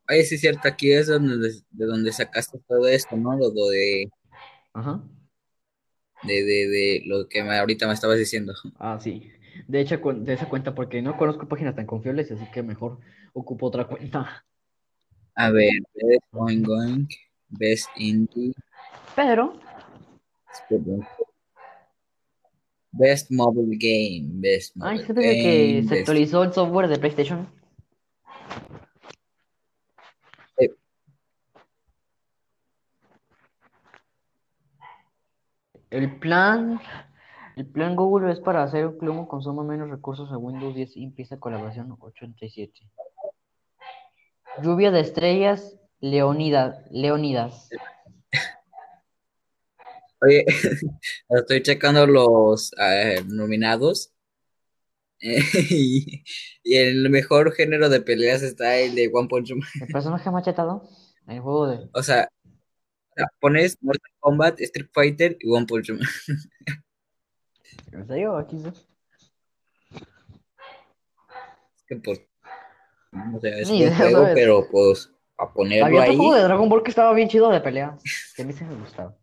[0.09, 3.37] oye, sí es cierto, aquí es donde, de donde sacaste todo esto, ¿no?
[3.37, 4.09] Lo de,
[4.73, 5.01] Ajá.
[6.23, 8.53] de, de, de lo que me- ahorita me estabas diciendo.
[8.77, 9.31] Ah, sí.
[9.67, 12.99] De hecho, de esa cuenta, porque no conozco páginas tan confiables, así que mejor
[13.33, 14.43] ocupo otra cuenta.
[15.35, 17.07] A ver, Best Going Going,
[17.49, 18.53] Best Indie,
[19.15, 19.53] Pero,
[22.91, 26.97] Best Mobile Game, Best ay, Mobile fíjate que Game, se Best- actualizó el software de
[26.97, 27.47] PlayStation.
[30.57, 30.69] Sí.
[35.91, 36.79] El plan,
[37.59, 41.03] el plan Google es para hacer un plomo consuma menos recursos a Windows 10 y
[41.03, 42.71] empieza colaboración 87.
[44.63, 47.69] Lluvia de estrellas, Leonidas, Leonidas.
[50.21, 50.45] Oye,
[51.29, 54.13] estoy checando los eh, nominados.
[55.19, 56.23] eh, y,
[56.63, 59.67] y el mejor género de peleas está el de One Punch Man.
[59.81, 60.87] El personaje machetado,
[61.27, 61.89] el juego de...
[61.91, 62.29] O sea,
[63.41, 65.99] pones Mortal Kombat, Street Fighter y One Punch Man.
[68.39, 68.71] Aquí sí.
[71.87, 72.17] Que por-
[73.35, 74.33] o sea, es Ni un juego, ¿sabes?
[74.35, 76.17] pero pues a ponerlo Había otro ahí.
[76.17, 77.97] juego de Dragon Ball que estaba bien chido de pelea.
[78.35, 79.15] Que a mí sí me gustaba.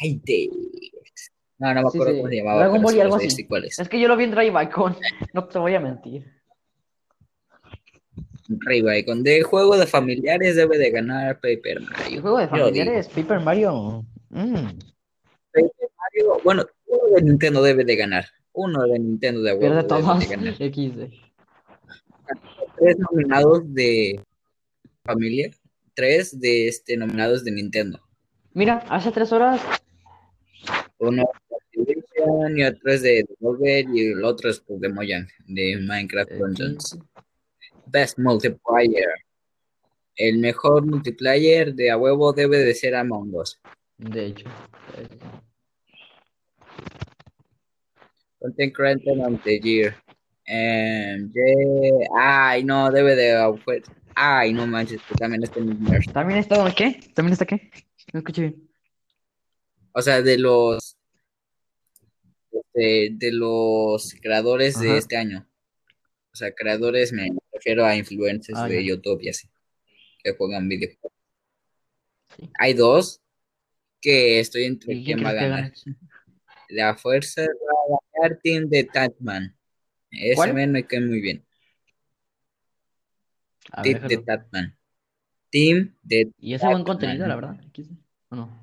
[0.00, 0.50] Ay, de-
[1.58, 2.18] No, no me Sí, acuerdo sí.
[2.18, 2.58] cómo se llamaba.
[2.60, 3.30] Dragon pero Ball sí y algo así.
[3.30, 3.78] sí cuál es.
[3.78, 4.96] Es que yo lo vi en Drive Icon,
[5.32, 6.32] no te voy a mentir.
[8.48, 12.20] Rey con de juego de familiares debe de ganar Paper El Mario.
[12.22, 12.64] juego de Yo digo.
[12.66, 14.04] familiares, Paper Mario.
[14.30, 14.66] mm,
[15.54, 18.26] Mario, bueno, uno de Nintendo debe de ganar.
[18.52, 20.28] Uno de Nintendo de pierde todas.
[20.28, 21.10] de.
[22.76, 24.20] Tres nominados de
[25.04, 25.50] familia,
[25.94, 28.00] tres de este nominados de Nintendo.
[28.54, 29.60] Mira, hace tres horas.
[30.98, 31.24] Uno
[31.74, 32.02] de
[32.56, 36.98] y otro es de Devolver y el otro es pues, de Mojang, de Minecraft Dungeons.
[37.86, 39.10] Best Multiplayer.
[40.16, 43.58] El mejor multiplayer de a huevo debe de ser Among Us.
[44.02, 44.46] De hecho.
[44.96, 45.08] eh,
[48.40, 49.94] Content Creator of the Year.
[50.44, 52.08] Em, yeah.
[52.18, 53.58] Ay, no, debe de.
[53.64, 53.82] pues,
[54.14, 56.12] Ay, no manches, que también está en el.
[56.12, 57.00] ¿También está qué?
[57.14, 57.70] ¿También está qué?
[58.12, 58.68] No escuché bien.
[59.92, 60.96] O sea, de los.
[62.74, 64.98] De, de los creadores de Ajá.
[64.98, 65.46] este año.
[66.32, 68.84] O sea, creadores me refiero a influencers Ah, de.
[68.84, 69.48] YouTube y así.
[70.22, 71.12] Que juegan videojuegos.
[72.36, 72.50] Sí.
[72.58, 73.21] Hay dos
[74.02, 75.72] que estoy entre ¿Y quién va a ganar.
[76.68, 79.56] La fuerza va a ganar Team de Tatman.
[80.10, 80.54] Ese ¿Cuál?
[80.54, 81.44] men me cae muy bien.
[83.72, 84.18] A ver, Team de.
[84.18, 84.76] Tatman.
[85.50, 87.56] Team de Y ese buen contenido, la verdad.
[88.28, 88.62] ¿O no?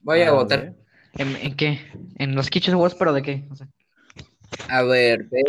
[0.00, 0.74] Voy a votar.
[1.14, 1.80] ¿En, en qué?
[2.16, 3.48] ¿En los Kitchen Wars, pero de qué?
[3.50, 3.68] O sea,
[4.68, 5.42] A ver, ve-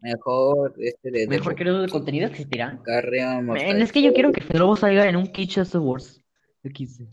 [0.00, 2.80] mejor este de mejor Devo- creador de contenido existirá.
[2.82, 6.22] Carrion, Men, es que yo quiero que Lobo salga en un Kitchen Wars.
[6.62, 7.08] Yo quise.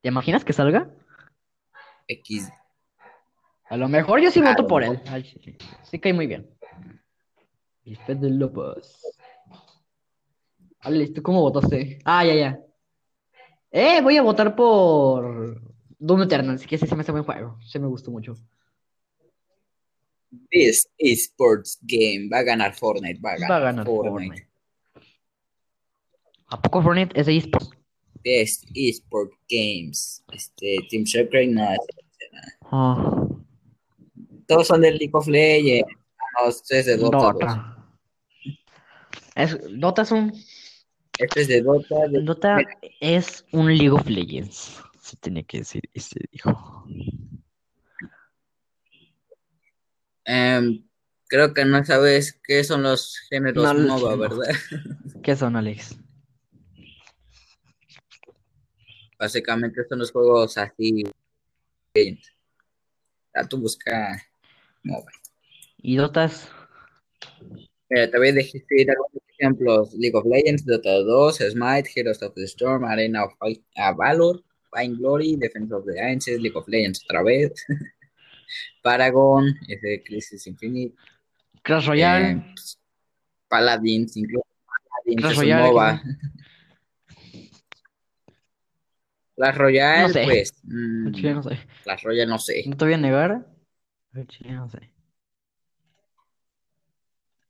[0.00, 0.90] ¿Te imaginas que salga?
[2.06, 2.50] X.
[3.68, 5.00] A lo mejor yo sí voto por él.
[5.82, 6.48] Sí, cae muy bien.
[7.84, 7.96] Y.
[10.80, 11.98] Alex, ¿tú cómo votaste?
[12.04, 12.60] Ah, ya, ya.
[13.70, 15.60] Eh, voy a votar por
[15.98, 17.58] Doom Eternal, así que ese se me hace buen juego.
[17.62, 18.36] Se me gustó mucho.
[20.50, 23.20] This esports game va a ganar Fortnite.
[23.20, 24.10] Va a ganar, Va a ganar Fortnite.
[24.12, 24.48] Fortnite.
[26.50, 27.70] ¿A poco Fortnite es de esports?
[28.24, 30.22] Best esport games.
[30.32, 31.68] Este, Team Secret, no.
[32.70, 33.26] Ah,
[34.46, 35.88] Todos son del League of Legends.
[36.40, 37.18] No, este es de Dota.
[37.18, 37.86] Dota.
[39.34, 40.32] Es, Dota es un
[41.18, 42.08] Este es de Dota.
[42.08, 42.58] de- Dota
[43.00, 44.80] es un League of Legends.
[45.00, 46.84] Se tenía que decir y se dijo.
[50.30, 50.84] Em,
[51.26, 54.18] creo que no sabes qué son los géneros No, MOBA, no.
[54.18, 54.54] ¿verdad?
[55.22, 55.96] ¿Qué son, Alex?
[59.18, 61.04] Básicamente son los juegos así.
[61.94, 64.22] Ya tú busca
[64.82, 65.10] MOBA.
[65.78, 66.46] ¿Y Dota es?
[67.88, 72.34] Mira, te voy a decir algunos ejemplos: League of Legends, Dota 2, Smite, Heroes of
[72.34, 73.32] the Storm, Arena of
[73.78, 74.42] ah, Valor,
[74.76, 77.52] Fine Glory, Defense of the Ancients, League of Legends otra vez,
[78.82, 80.94] Paragon, ese Crisis Infinite,
[81.62, 82.30] Clash Royale.
[82.30, 82.78] eh, pues,
[83.48, 86.02] Paladins, incluso Paladins es un Royale, MOBA.
[89.36, 90.24] Clash Royale, No sé.
[90.24, 91.58] pues, mm, chile no sé.
[91.84, 92.64] Clash Royale no sé.
[92.66, 93.46] No te voy a negar.
[94.26, 94.92] Chile no sé.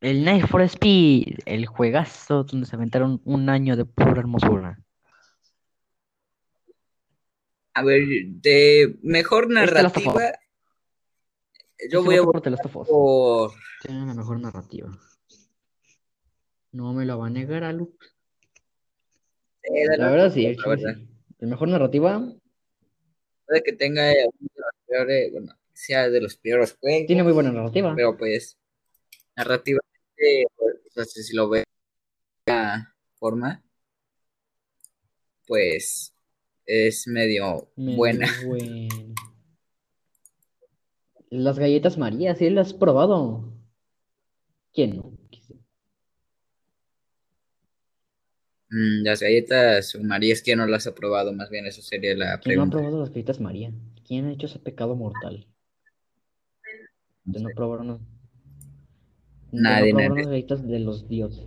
[0.01, 4.79] El Night for Speed, el juegazo donde se aventaron un año de pura hermosura.
[7.75, 10.33] A ver, de mejor Este narrativa,
[11.91, 12.89] yo voy a por votar The Last of Us.
[12.89, 13.53] por
[13.83, 14.99] Tiene la mejor narrativa.
[16.73, 18.07] No me lo va a negar a Luke.
[19.63, 20.95] eh, La verdad sí, la verdad.
[20.97, 21.47] sí.
[21.47, 22.21] Mejor narrativa
[23.47, 27.33] Puede que tenga uno de los peores, bueno, sea de los peores juegos, tiene muy
[27.33, 27.95] buena narrativa.
[27.97, 28.59] pero pues
[29.37, 31.65] narrativamente, pues, o sea, si lo ve de
[32.53, 33.63] esa forma,
[35.47, 36.13] pues
[36.67, 38.29] es medio Medio buena.
[38.45, 39.08] buena.
[41.31, 43.55] Las galletas María, ¿sí las has probado?
[44.73, 45.13] ¿Quién no?
[48.71, 52.57] Mm, las galletas Marías que no las ha probado, más bien eso sería la ¿Quién
[52.57, 52.77] no ha pregunta.
[52.77, 53.73] probado las galletas María?
[54.07, 55.47] ¿Quién ha hecho ese pecado mortal?
[57.25, 58.01] De no probar una- de
[59.53, 60.23] no Nadie, probar nadie.
[60.23, 61.45] unas galletas de los dioses.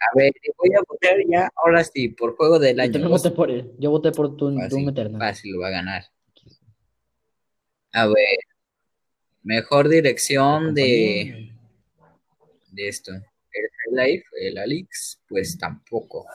[0.00, 2.92] A ver, voy a votar ya, ahora sí, por juego del Yo año.
[3.00, 3.72] no Pues, voté por él.
[3.78, 5.20] Yo voté por Doom fácil, Eternal.
[5.20, 6.04] fácil, lo va a ganar.
[7.94, 8.38] A ver,
[9.42, 11.52] mejor dirección de,
[12.70, 13.12] de esto.
[13.12, 16.26] El Life, el Alex, pues tampoco.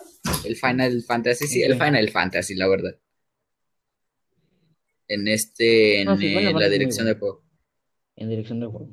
[0.45, 1.77] El Final Fantasy, sí, ¿En el?
[1.79, 2.95] Final Fantasy, la verdad.
[5.07, 7.43] En este, en No, sí, eh, Final la dirección del juego.
[8.15, 8.89] En dirección del juego.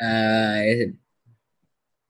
[0.00, 0.94] Ah, es-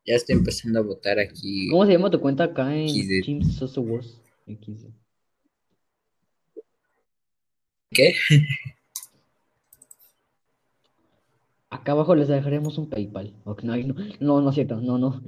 [0.06, 1.68] ya estoy empezando a votar aquí.
[1.68, 3.22] ¿Cómo se llama tu cuenta acá en XD.
[3.24, 4.18] Team Social Wars?
[4.46, 4.86] XD.
[7.90, 8.14] ¿Qué?
[11.70, 13.34] Acá abajo les dejaremos un PayPal.
[13.44, 14.80] No, no, no, no es cierto.
[14.80, 15.20] No, no.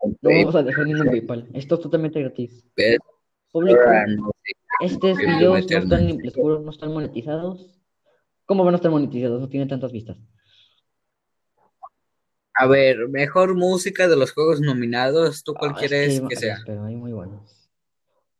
[0.00, 1.48] No vamos a dejar ningún PayPal.
[1.54, 2.64] Esto es totalmente gratis.
[3.52, 3.80] Público.
[4.80, 6.00] Estos videos no Eternal.
[6.02, 7.80] están, les juro, no están monetizados.
[8.46, 9.40] ¿Cómo van a estar monetizados?
[9.40, 10.16] No tienen tantas vistas.
[12.56, 15.42] A ver, mejor música de los juegos nominados.
[15.42, 16.58] ¿Tú cuál Ah, es quieres que que sea?
[16.66, 17.68] pero hay muy buenos.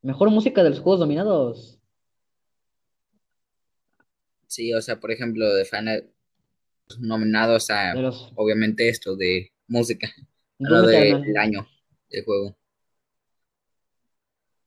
[0.03, 1.79] Mejor música de los juegos dominados.
[4.47, 6.11] Sí, o sea, por ejemplo, de Final
[6.99, 10.11] nominados a, los obviamente, esto de música,
[10.59, 11.67] lo del año
[12.11, 12.57] del juego.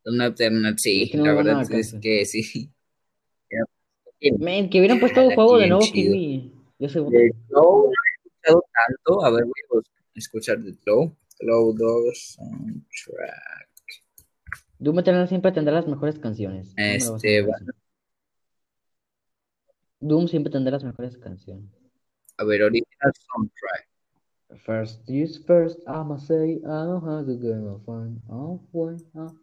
[0.03, 2.72] Doom Eternal, sí, Es que no la verdad es que sí.
[4.20, 5.86] Que hubieran puesto Jala, juego de nuevo.
[5.91, 6.53] Kiwi.
[6.80, 9.26] Yo sé De Glow no he escuchado tanto.
[9.26, 11.15] A ver, voy a escuchar de Glow.
[11.39, 13.68] Glow 2 soundtrack.
[14.80, 16.74] Doom Eternal siempre tendrá las mejores canciones.
[16.78, 17.49] Este, eso.
[19.99, 21.70] Doom siempre tendrá las mejores canciones.
[22.38, 23.88] A ver, original soundtrack.
[24.65, 28.21] First things first, I'ma say I know how to get my fun.
[28.29, 29.33] Oh, boy, oh,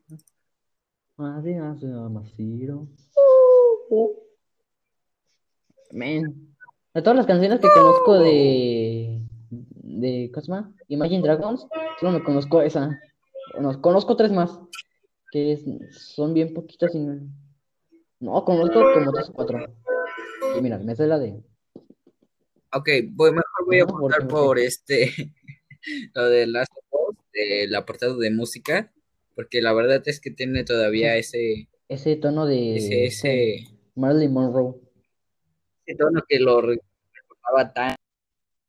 [1.18, 2.88] I think I say I'm a zero.
[5.92, 6.34] Man.
[6.94, 9.20] De todas las canciones que conozco de.
[9.50, 10.30] de.
[10.32, 10.72] ¿Cómo se llama?
[10.88, 11.66] Imagine Dragons,
[12.00, 12.98] solo me conozco esa.
[13.52, 14.58] Bueno, conozco tres más.
[15.30, 15.64] Que es-
[16.14, 17.20] son bien poquitas y no.
[18.20, 19.58] No, conozco como tres o cuatro.
[20.56, 21.42] Y mira, me sé la de.
[22.76, 25.12] Ok, voy, mejor voy a Ajá, ¿por votar por este,
[26.14, 28.92] lo de Last of Us, del apartado de música,
[29.34, 32.76] porque la verdad es que tiene todavía ese, Ese tono de.
[32.76, 33.56] ese, ese,
[33.94, 34.74] Marilyn Monroe.
[35.86, 36.80] ese tono que lo re-
[37.12, 37.96] recordaba tan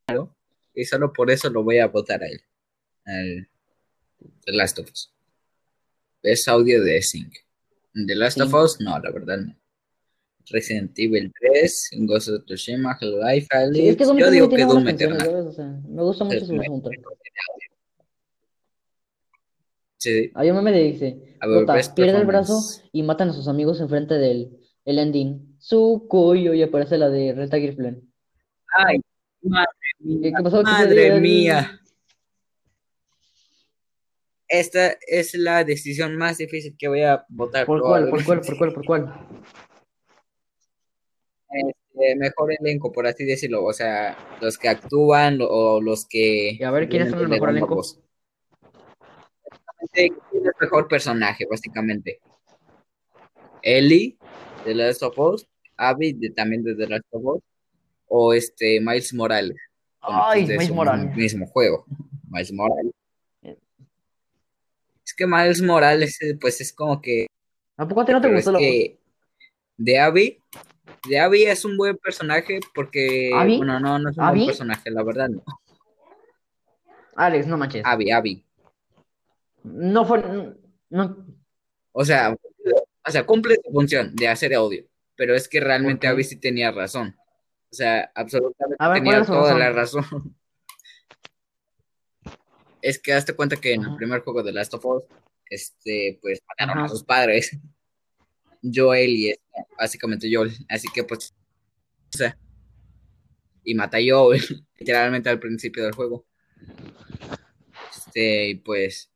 [0.05, 0.35] claro,
[0.73, 2.41] y solo por eso lo voy a votar a él,
[3.05, 3.49] al
[4.45, 5.11] The Last of Us.
[6.21, 7.33] Es audio de Sync.
[7.93, 8.53] The Last of.
[8.53, 9.55] Us, no, la verdad no.
[10.49, 15.47] Resident Evil 3, Ghost of Tsushima, Half-Life, Sí, es que Yo digo que Doom Eternal.
[15.47, 16.99] O sea, me gusta mucho Es su soundtrack.
[19.97, 22.59] Sí, Hay un meme dice, A ver, Prota, best pierde el brazo
[22.91, 24.51] y matan a sus amigos enfrente del
[24.85, 25.55] el ending.
[25.59, 28.03] Su cuyo y aparece la de Renta Girlfriend.
[28.77, 28.99] Ay,
[29.41, 29.67] madre
[29.99, 31.81] ¿Qué, mía, madre mía.
[34.47, 38.09] Esta es la decisión más difícil que voy a votar ¿Por cuál?
[38.09, 38.41] ¿Por cuál?
[38.41, 38.73] ¿Por cuál?
[38.73, 39.13] ¿Por cuál?
[41.97, 43.63] Este, mejor elenco, por así decirlo.
[43.63, 47.49] O sea, los que actúan o los que Y a ver, ¿quiénes son le mejor
[47.49, 47.75] elenco?
[47.75, 47.99] voz.
[49.93, 52.19] ¿quién es el mejor personaje, básicamente?
[53.61, 54.17] Ellie,
[54.65, 57.41] de The Last of Us, Abby, de, también de The Last of Us,
[58.07, 59.57] o este Miles Morales,
[60.01, 61.15] pues Ay, de Miles Morales.
[61.15, 61.85] mismo juego,
[62.29, 62.91] Miles Morales.
[65.03, 67.27] Es que Miles Morales, eh, pues es como que,
[67.77, 68.99] ¿A poco a ti no te es gustó que
[69.77, 70.37] de Abby,
[71.07, 73.57] de Abby es un buen personaje porque, ¿Abby?
[73.57, 74.39] bueno, no, no es un ¿Abby?
[74.39, 75.43] buen personaje, la verdad no.
[77.15, 77.81] Alex, no manches.
[77.85, 78.45] Abby, Abby.
[79.63, 80.21] No fue.
[80.89, 81.25] No.
[81.91, 82.35] O sea,
[83.07, 84.83] o sea, cumple su función de hacer audio,
[85.15, 86.07] pero es que realmente.
[86.07, 87.15] Abby sí tenía razón.
[87.71, 89.59] O sea, absolutamente A ver, ¿cuál tenía toda razón?
[89.59, 90.35] la razón.
[92.81, 95.03] Es que hazte cuenta que en el primer juego de Last of Us,
[95.49, 96.85] este, pues mataron Ajá.
[96.85, 97.57] a sus padres.
[98.73, 99.43] Joel y este,
[99.77, 100.51] básicamente Joel.
[100.69, 101.33] Así que pues,
[102.13, 102.37] o sea,
[103.63, 104.41] y mata a Joel,
[104.79, 106.25] literalmente al principio del juego.
[107.95, 109.09] Este, y pues,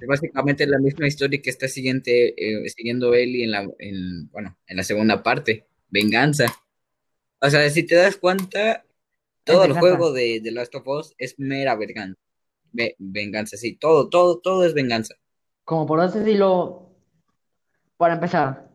[0.00, 4.56] es básicamente la misma historia que está siguiente, eh, siguiendo Ellie en la, en, bueno,
[4.66, 6.46] en la segunda parte, Venganza.
[7.40, 8.84] O sea, si te das cuenta,
[9.44, 12.20] todo el juego de, de Last of Us es mera venganza.
[12.72, 15.14] Ve- venganza, sí, todo, todo, todo es venganza.
[15.64, 16.84] Como por así decirlo.
[17.96, 18.67] Para empezar,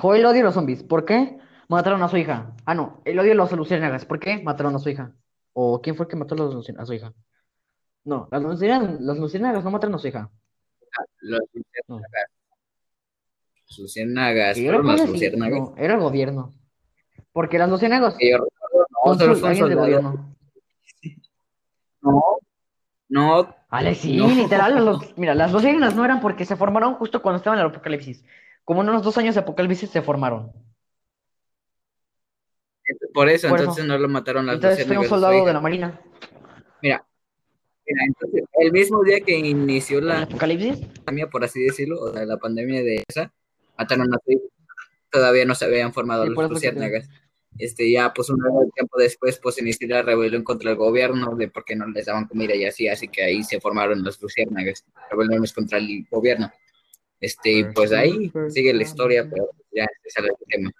[0.00, 0.82] Joel odia a los zombies.
[0.82, 1.38] ¿Por qué?
[1.68, 2.52] Mataron a su hija.
[2.64, 3.00] Ah, no.
[3.04, 4.04] El odio a los luciérnagas.
[4.04, 4.42] ¿Por qué?
[4.42, 5.12] Mataron a su hija.
[5.52, 7.12] ¿O quién fue el que mató a, los a su hija?
[8.04, 10.30] No, las luciérnagas, los luciérnagas no mataron a su hija.
[11.20, 12.30] Los luciérnagas,
[13.76, 15.58] luciérnagas, Que yo fueron las sí, luciérnagas.
[15.60, 16.54] no, era el gobierno.
[17.32, 20.34] Porque las luciérnagas yo recuerdo, no, son del gobierno.
[22.00, 22.22] No,
[23.08, 24.28] no, Ale, sí, No.
[24.28, 24.84] literal.
[24.84, 28.24] los- mira, las luciérnagas no eran porque se formaron justo cuando estaban en el apocalipsis.
[28.68, 30.52] Como en unos dos años de apocalipsis se formaron.
[33.14, 33.90] por eso, Por entonces eso.
[33.94, 35.98] no lo mataron las Entonces fue un soldado de la marina.
[36.82, 37.02] Mira,
[37.86, 40.86] mira, entonces, el mismo día que inició ¿El la apocalipsis?
[40.86, 43.32] pandemia, por así decirlo, o sea, la pandemia de esa,
[43.78, 44.44] mataron a su hija.
[45.10, 47.08] Todavía no se habían formado Sí, te- luciérnagas.
[47.56, 48.38] Este, ya, pues, un
[48.74, 52.26] tiempo después, pues, inició la rebelión contra el gobierno de por qué no les daban
[52.28, 56.52] comida y así, así que ahí se formaron las luciérnagas, rebeliones contra el gobierno.
[57.20, 60.72] Este, y pues ahí sigue la historia, pero ya, ese es el tema.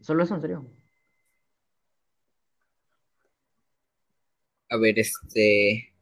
[0.00, 0.66] Solo eso, en serio.
[4.70, 5.94] A ver, este.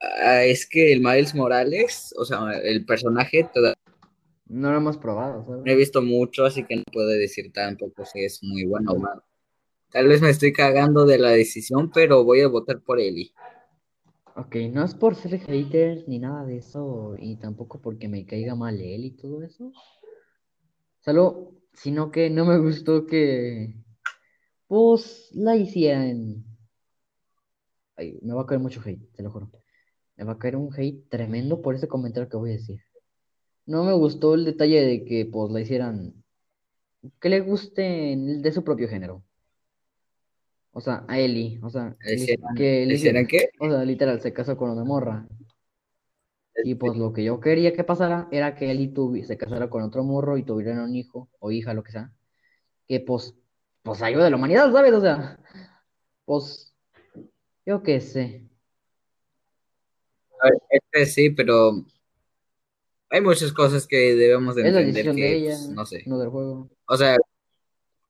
[0.00, 3.48] ah, es que el Miles Morales, o sea, el personaje,
[4.46, 5.62] No lo hemos probado, ¿sabes?
[5.64, 8.98] no he visto mucho, así que no puedo decir tampoco si es muy bueno o
[8.98, 9.22] malo.
[9.90, 13.34] Tal vez me estoy cagando de la decisión, pero voy a votar por Eli.
[14.34, 18.54] Ok, no es por ser hater ni nada de eso, y tampoco porque me caiga
[18.54, 19.72] mal él y todo eso.
[21.00, 23.74] Solo sino que no me gustó que,
[24.68, 26.44] pues, la hicieran.
[27.96, 29.50] Ay, me va a caer mucho hate, te lo juro.
[30.16, 32.80] Me va a caer un hate tremendo por ese comentario que voy a decir.
[33.66, 36.14] No me gustó el detalle de que, pues, la hicieran
[37.20, 39.24] que le guste de su propio género.
[40.72, 43.50] O sea, a Ellie, o sea, ¿Le li- hicieran, que le hicieran qué?
[43.60, 45.26] o sea, literal, se casó con una morra.
[46.64, 49.82] Y pues lo que yo quería que pasara era que Ellie tuvi- se casara con
[49.82, 52.10] otro morro y tuvieran un hijo o hija, lo que sea.
[52.88, 53.34] Que pues,
[53.82, 54.92] pues ayude a la humanidad, ¿sabes?
[54.92, 55.38] O sea,
[56.24, 56.74] pues,
[57.66, 58.48] yo qué sé.
[60.42, 61.84] A ver, Este sí, pero
[63.10, 65.86] hay muchas cosas que debemos de Es la entender decisión que, de ella, pues, no
[65.86, 66.02] sé.
[66.06, 66.70] no del juego.
[66.86, 67.16] O sea,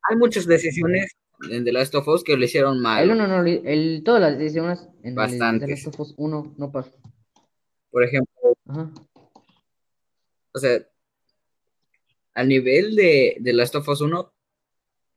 [0.09, 1.13] hay muchas decisiones
[1.51, 3.03] en The Last of Us que lo hicieron mal.
[3.05, 5.67] El uno no, li- el, todas las decisiones en el The.
[5.69, 6.93] Last of Us 1 no pasa.
[7.91, 8.33] Por ejemplo,
[8.69, 8.91] Ajá.
[10.53, 10.79] o sea,
[12.35, 14.33] al nivel de, de Last of Us 1,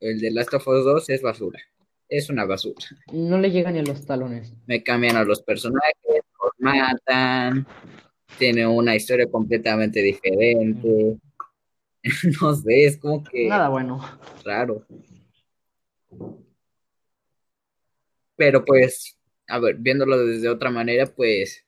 [0.02, 1.60] el de Last of Us 2 es basura.
[2.10, 2.86] Es una basura.
[3.14, 4.54] No le llegan ni a los talones.
[4.68, 7.66] Me cambian a los personajes, los matan,
[8.38, 11.18] tiene una historia completamente diferente.
[12.40, 14.00] No sé, es como que Nada bueno.
[14.44, 14.86] raro.
[18.38, 21.66] Pero pues, a ver, viéndolo desde otra manera, pues,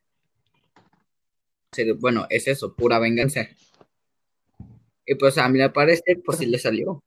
[1.99, 3.47] bueno, es eso, pura venganza.
[5.05, 7.03] Y pues a mí me parece, pues sí le salió.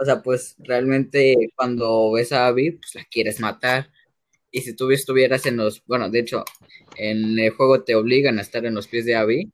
[0.00, 3.90] O sea, pues realmente cuando ves a Abby, pues la quieres matar.
[4.50, 6.44] Y si tú estuvieras en los, bueno, de hecho,
[6.96, 9.52] en el juego te obligan a estar en los pies de Abby,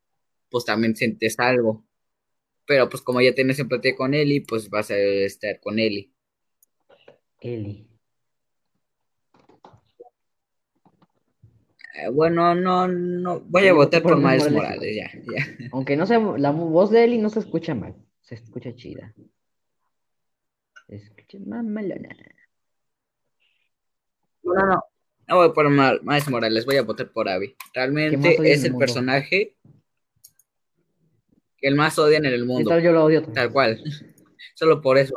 [0.50, 1.84] pues también sientes algo.
[2.66, 6.09] Pero pues como ya tienes empatía con Ellie, pues vas a estar con Ellie.
[7.40, 7.86] Eli.
[11.94, 14.96] Eh, bueno, no, no, voy a votar por por Miles Morales.
[14.96, 15.68] Ya, ya.
[15.72, 17.94] Aunque no sea, la voz de Eli no se escucha mal.
[18.20, 19.14] Se escucha chida.
[20.86, 22.16] Se escucha mamalona.
[24.42, 24.84] No, no, no,
[25.28, 27.56] no voy por Ma- Miles Morales, voy a votar por Abby.
[27.74, 29.56] Realmente más es el personaje
[31.58, 33.22] que el más odian en el ¿Qué mundo, tal yo lo odio?
[33.22, 33.82] tal cual.
[34.54, 35.14] Solo por eso.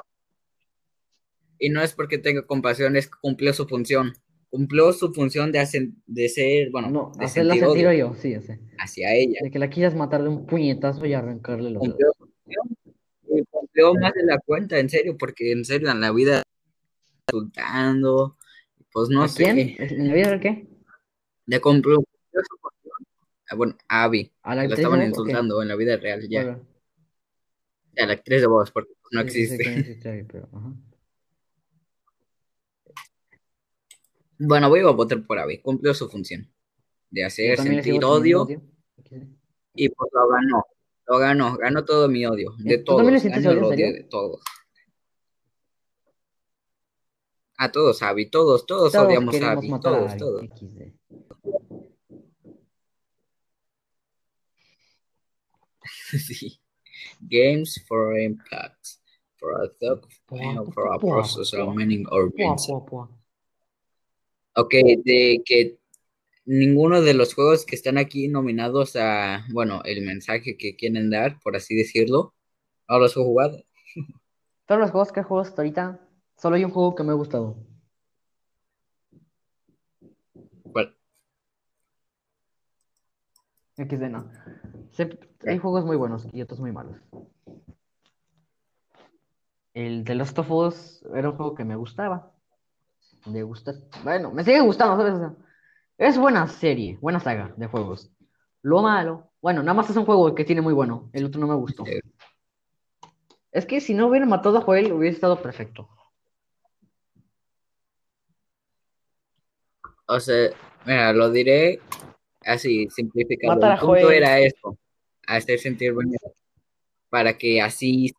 [1.64, 4.11] Y no es porque tenga compasión, es que cumplió su función.
[4.49, 8.16] Cumplió su función de, hacer, de ser, bueno, No, de hacerla sentir sentir odio yo,
[8.16, 8.59] sí, ese.
[8.78, 9.39] hacia ella.
[9.41, 11.95] De que la quieras matar de un puñetazo y arrancarle los dedos.
[11.95, 12.93] Cumplió su
[13.24, 13.47] función.
[13.49, 16.43] Cumplió más de la cuenta, en serio, porque en serio en la vida
[17.32, 18.36] insultando,
[18.91, 19.43] pues no ¿A sé.
[19.45, 19.76] quién?
[19.80, 20.68] ¿En la vida del qué?
[21.45, 22.93] Le cumplió, su función.
[23.49, 24.34] Ah, bueno, a Abby.
[24.41, 26.43] ¿A la actriz estaban de insultando en la vida real, ya.
[26.43, 26.68] Bueno,
[27.97, 29.72] A la actriz de voz, porque no sí, sí sé existe.
[29.72, 30.74] no existe ahí, pero, ajá.
[34.39, 35.59] Bueno, voy a votar por Abby.
[35.59, 36.51] Cumplió su función
[37.09, 38.47] de hacer sentir odio
[39.75, 40.65] y pues lo ganó.
[41.05, 42.99] Lo ganó, ganó todo mi odio, de ¿Eh, ¿Tú todos.
[42.99, 44.03] también le sientes ganó el odio, en odio serio?
[44.03, 44.41] de todos.
[47.57, 50.43] A todos, Abby, todos, todos, Todos odiamos a Abby, a todos, Abby, todos.
[50.43, 50.93] XD.
[56.19, 56.59] sí.
[57.21, 58.97] Games for impact,
[59.38, 59.69] for a
[60.27, 63.09] Pua, for a process of meaning or pua.
[64.55, 64.73] Ok,
[65.03, 65.79] de que
[66.45, 71.39] ninguno de los juegos que están aquí nominados a, bueno, el mensaje que quieren dar,
[71.39, 72.35] por así decirlo,
[72.87, 73.63] no los he jugado.
[74.67, 77.15] Todos los juegos que he jugado hasta ahorita, solo hay un juego que me ha
[77.15, 77.57] gustado.
[80.71, 80.95] ¿Cuál?
[83.77, 84.29] XD no.
[85.47, 86.97] Hay juegos muy buenos y otros muy malos.
[89.73, 92.32] El de Last of Us era un juego que me gustaba.
[93.26, 93.74] Me gusta.
[94.03, 95.32] Bueno, me sigue gustando, ¿sabes?
[95.97, 98.11] Es buena serie, buena saga de juegos.
[98.61, 101.09] Lo malo, bueno, nada más es un juego que tiene muy bueno.
[101.13, 101.84] El otro no me gustó.
[103.51, 105.89] Es que si no hubiera matado a Joel, hubiera estado perfecto.
[110.07, 110.49] O sea,
[110.86, 111.80] mira, lo diré
[112.45, 113.55] así, simplificado.
[113.55, 114.17] Matar El punto Joel.
[114.17, 114.78] era esto,
[115.28, 116.17] hacer sentir bien,
[117.09, 118.13] para que así.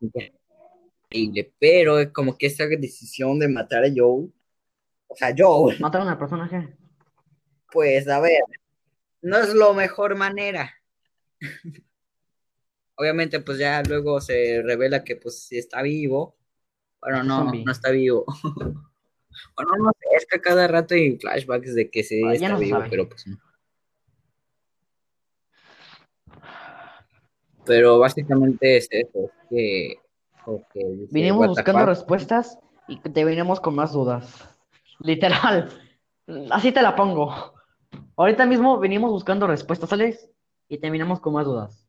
[1.59, 4.33] Pero es como que esa decisión de matar a Joel,
[5.09, 6.77] o sea, Joel, Mataron al personaje.
[7.73, 8.43] pues a ver,
[9.23, 10.73] no es la mejor manera.
[12.97, 16.37] Obviamente, pues ya luego se revela que pues sí está vivo.
[17.01, 17.65] Bueno, no, zombie.
[17.65, 18.25] no está vivo.
[19.57, 22.79] Bueno, no sé, es que cada rato hay flashbacks de que sí está no vivo,
[22.79, 22.89] sabe.
[22.89, 23.37] pero pues no.
[27.67, 29.99] Pero básicamente es eso, es que,
[31.11, 31.89] Vinimos "What the buscando fuck".
[31.89, 34.54] respuestas y te venimos con más dudas.
[35.01, 35.69] Literal.
[36.51, 37.55] Así te la pongo.
[38.17, 40.31] Ahorita mismo venimos buscando respuestas, ¿sales?
[40.69, 41.87] Y terminamos con más dudas.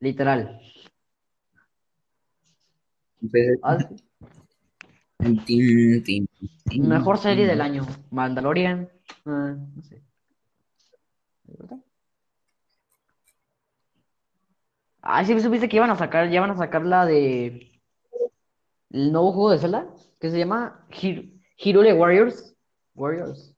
[0.00, 0.60] Literal.
[3.62, 3.78] Ah,
[6.76, 7.86] Mejor serie del año.
[8.10, 8.90] Mandalorian.
[9.26, 10.02] ah, no sé.
[15.00, 17.68] Ah, sí, supiste que iban a sacar, ya van a sacar la de
[18.90, 19.86] el nuevo juego de Zelda,
[20.20, 22.54] que se llama Hir- Hyrule Warriors.
[22.94, 23.54] Warriors.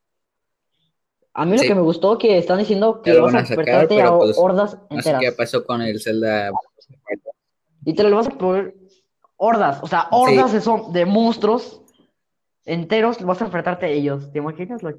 [1.33, 4.19] A mí lo que me gustó que están diciendo que vas van a sacar, a
[4.19, 5.35] pues, hordas No sé qué enteras.
[5.35, 6.53] pasó con el Zelda.
[7.85, 8.75] Y te lo vas a poder
[9.37, 10.53] hordas, o sea, hordas
[10.93, 11.83] de, monstruos
[12.65, 14.31] enteros, vas a enfrentarte a ellos.
[14.33, 14.83] ¿Te imaginas?
[14.83, 14.97] lo-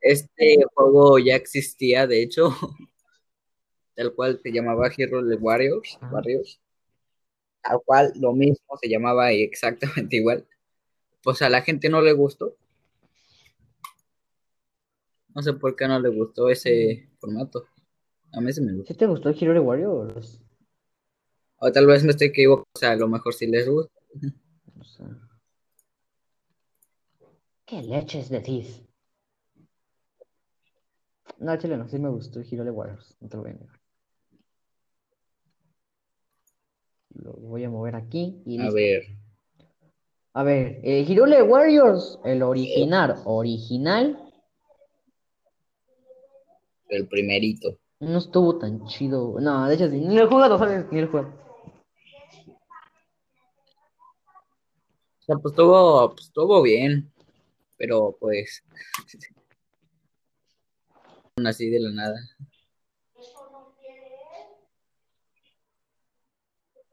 [0.00, 2.50] Este juego ya existía, de hecho,
[3.96, 6.14] tal cual se llamaba Hero Warriors, Ajá.
[6.14, 6.60] Warriors.
[7.62, 10.46] Tal cual, lo mismo se llamaba y exactamente igual.
[11.22, 12.56] Pues a la gente no le gustó.
[15.34, 17.64] No sé por qué no le gustó ese formato.
[18.32, 18.92] A mí sí me gustó.
[18.92, 20.40] ¿Sí te gustó Hyrule Warriors?
[21.60, 23.92] O tal vez me estoy equivocando, o sea, a lo mejor sí les gusta.
[24.80, 25.06] O sea,
[27.66, 28.82] ¿Qué leches decís?
[31.38, 33.80] No, chile, no, sí me gustó Hyrule Warriors, no te lo voy a negar.
[37.14, 38.74] Lo voy a mover aquí y A listo.
[38.74, 39.02] ver,
[40.38, 44.16] A ver, eh, Hyrule Warriors, el original, original,
[46.88, 47.76] el primerito.
[47.98, 49.40] no estuvo tan chido.
[49.40, 50.86] No, de hecho sí, ni he jugado, ¿sabes?
[50.92, 51.34] Ni he jugado.
[55.18, 57.12] O sea, pues estuvo, pues, estuvo bien,
[57.76, 58.62] pero pues
[61.44, 62.20] así de la nada.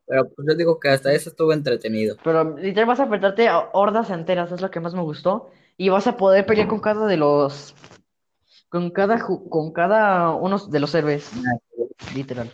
[0.08, 2.16] Pero pues yo digo que hasta eso estuvo entretenido.
[2.24, 5.50] Pero literal vas a enfrentarte a hordas enteras, es lo que más me gustó.
[5.78, 7.76] Y vas a poder pelear con cada de los.
[8.70, 11.32] Con cada, con cada uno de los héroes.
[12.14, 12.52] Literal.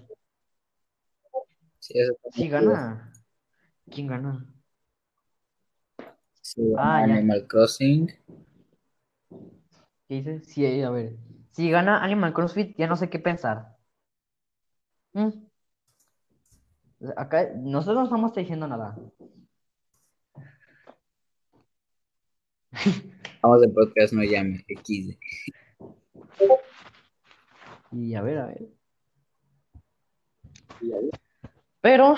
[1.80, 2.16] Sí, eso
[2.49, 3.12] gana.
[3.89, 4.45] ¿Quién gana?
[6.41, 7.16] Sí, Ah, ya.
[7.16, 8.12] Animal Crossing.
[10.08, 10.41] ¿Qué dice?
[10.43, 11.18] Sí, a ver.
[11.52, 13.78] Si gana Animal Crossfit, ya no sé qué pensar.
[15.14, 15.30] Mm.
[17.16, 18.97] Acá nosotros no estamos diciendo nada.
[23.41, 24.64] Vamos en podcast, no llame.
[24.68, 25.18] X.
[27.91, 28.68] Y a ver, a ver.
[31.82, 32.16] Pero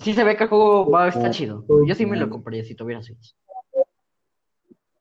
[0.00, 1.64] sí se ve que el juego va a estar chido.
[1.86, 3.34] Yo sí me lo compraría si tuviera Switch.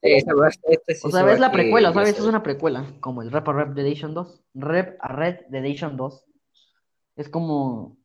[0.01, 2.17] Este sí O se sea, ves la precuela, ¿sabes?
[2.17, 4.43] Es una precuela, como el Rap a Rap Redemption 2.
[4.55, 6.26] Rap a Red Redemption 2.
[7.15, 7.97] Es como,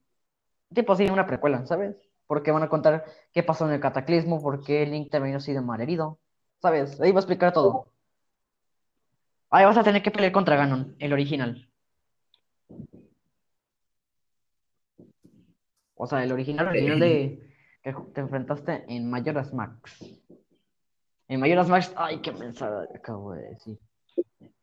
[0.74, 1.96] tipo así, una precuela, ¿sabes?
[2.26, 6.18] Porque van a contar qué pasó en el cataclismo, por qué Link terminó siendo malherido.
[6.60, 7.00] ¿Sabes?
[7.00, 7.92] Ahí va a explicar todo.
[9.50, 11.68] Ahí vas a tener que pelear contra Ganon, el original.
[15.94, 17.52] O sea, el original, original de
[17.82, 19.98] que te enfrentaste en Majora's Max.
[21.28, 23.78] En Majora's Max, ay, qué mensada acabo de decir.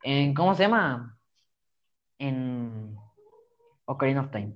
[0.02, 1.18] En, ¿cómo se llama?
[2.18, 2.96] En
[3.84, 4.54] Ocarina of Time.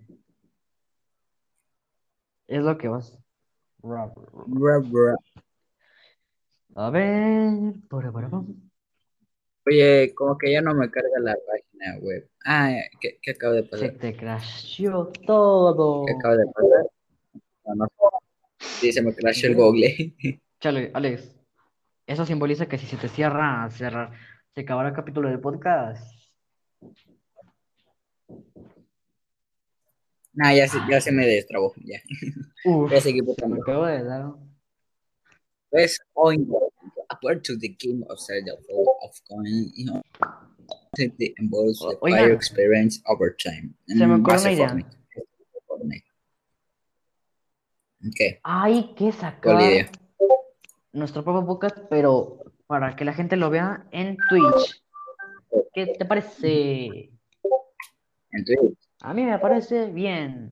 [2.51, 3.17] Es lo que vas.
[6.75, 7.75] A ver.
[7.89, 8.47] para, para, pam.
[9.67, 12.29] Oye, como que ya no me carga la página web.
[12.45, 13.91] Ah, ¿qué, qué acaba de Se pasar?
[13.93, 16.07] te crasheó todo.
[16.07, 16.91] ¿Qué acaba de pasar?
[17.67, 17.89] No, no.
[18.59, 20.13] Sí, se me crashó el Google.
[20.61, 21.33] Chale, Alex.
[22.05, 24.11] Eso simboliza que si se te cierra, cerrar,
[24.57, 26.20] se acabará el capítulo del podcast.
[30.33, 31.73] Nah, ya, se- ya se me destrabó.
[31.85, 32.01] Ya.
[32.65, 34.33] Uf, Ya seguí se me acabo de dar.
[35.71, 36.47] Pues, hoy,
[37.09, 40.03] apart to the game of Zelda Fall of Coin, you know,
[40.97, 43.75] the involves the player experience over time.
[43.87, 44.69] Se me Mm, ocurrió base una idea.
[44.69, 44.97] Fortnite.
[45.67, 46.05] Fortnite.
[48.07, 49.91] Ok, Hay que ¿cuál sacar idea?
[50.93, 54.83] nuestro propio podcast, pero para que la gente lo vea en Twitch.
[55.75, 57.11] ¿Qué te parece?
[58.33, 58.79] En Twitch.
[59.01, 60.51] A mí me parece bien.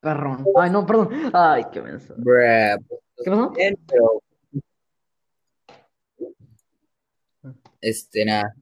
[0.00, 0.44] Perrón.
[0.56, 1.08] Ay, no, perdón.
[1.32, 2.20] Ay, qué mensaje.
[2.22, 3.50] ¿Qué pasó?
[3.50, 4.22] Bien, pero...
[7.80, 8.54] Este, nada.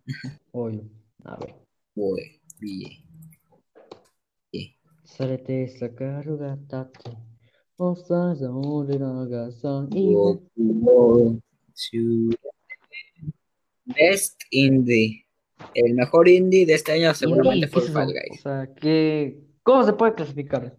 [0.52, 0.82] Oye,
[1.24, 1.54] a ver.
[1.94, 3.06] Voy, bien.
[5.04, 7.16] Sálete esa carga, tate.
[7.78, 8.96] O sea, Sarete sakaru ga tatte.
[8.96, 9.88] Osa zaore ra ga san.
[9.92, 10.42] Ibu.
[10.56, 11.40] Ibu.
[13.86, 15.24] Best Indie.
[15.74, 18.18] El mejor indie de este año seguramente fue ¿qué es Fall eso?
[18.18, 18.40] O Guys.
[18.42, 19.38] sea, ¿qué...
[19.62, 20.76] ¿cómo se puede clasificar?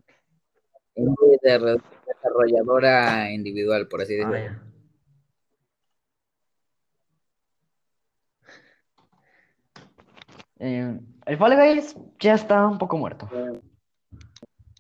[0.96, 4.38] Indie de desarrolladora individual, por así Ah, decirlo.
[4.38, 4.64] ya.
[10.60, 13.30] Eh, El Fall Guys ya está un poco muerto.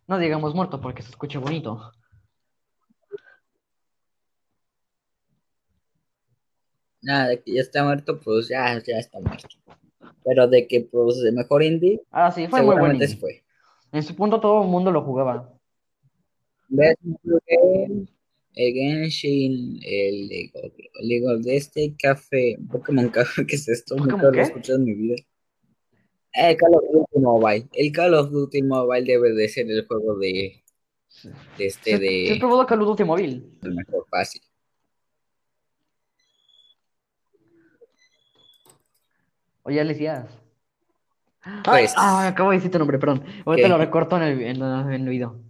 [0.07, 1.91] No digamos muerto porque se escucha bonito.
[7.01, 9.47] Nada, de que ya está muerto, pues ya, ya está muerto.
[10.23, 12.77] Pero de que, pues, el mejor indie, Ah, sí, fue muy bueno.
[12.81, 13.43] seguramente se fue.
[13.91, 15.53] En su punto todo el mundo lo jugaba.
[16.69, 16.95] ¿Ves?
[18.53, 20.27] El Genshin, el
[21.01, 23.95] League of, de este café, Pokémon Café, ¿qué es esto?
[23.95, 25.15] Nunca ¿Pokémon lo he escuchado en mi vida.
[26.33, 27.67] El Call of Duty Mobile.
[27.73, 30.63] El Call of Duty Mobile debe de ser el juego de,
[31.57, 31.99] de este, ¿Sí has-
[32.33, 33.57] de probado Call of Duty móvil?
[33.63, 34.41] el mejor fácil.
[39.67, 40.25] Oye, Alicia.
[41.41, 43.21] Ay, Pues, ah, acabo de decir tu nombre, perdón.
[43.45, 43.69] Ahorita ¿Qué?
[43.69, 44.61] lo recorto en el, en,
[44.93, 45.43] el video.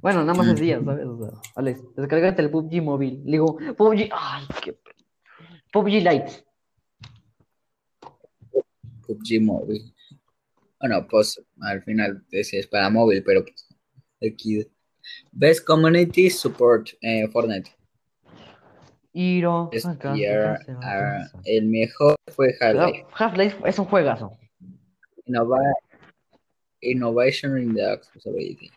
[0.00, 1.04] Bueno, nada más es día, ¿sabes?
[1.04, 3.22] O sea, Alex, descárgate el PUBG móvil.
[3.24, 4.78] Le digo, PUBG, ay, qué.
[5.72, 6.44] PUBG Lite.
[9.06, 9.92] PUBG Mobile.
[10.78, 13.66] Bueno, pues al final es para móvil, pero pues
[14.24, 14.64] aquí.
[15.32, 17.72] Best Community Support eh, Fortnite.
[19.16, 23.06] Iro, Es acá, year, acá se va ah, el mejor fue Half-Life.
[23.14, 24.36] Half-Life es un juegazo.
[25.26, 25.72] Innova-
[26.80, 28.70] Innovation in the Accessibility.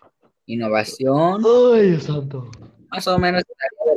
[0.45, 2.49] Innovación, Ay, Dios santo.
[2.91, 3.43] más o menos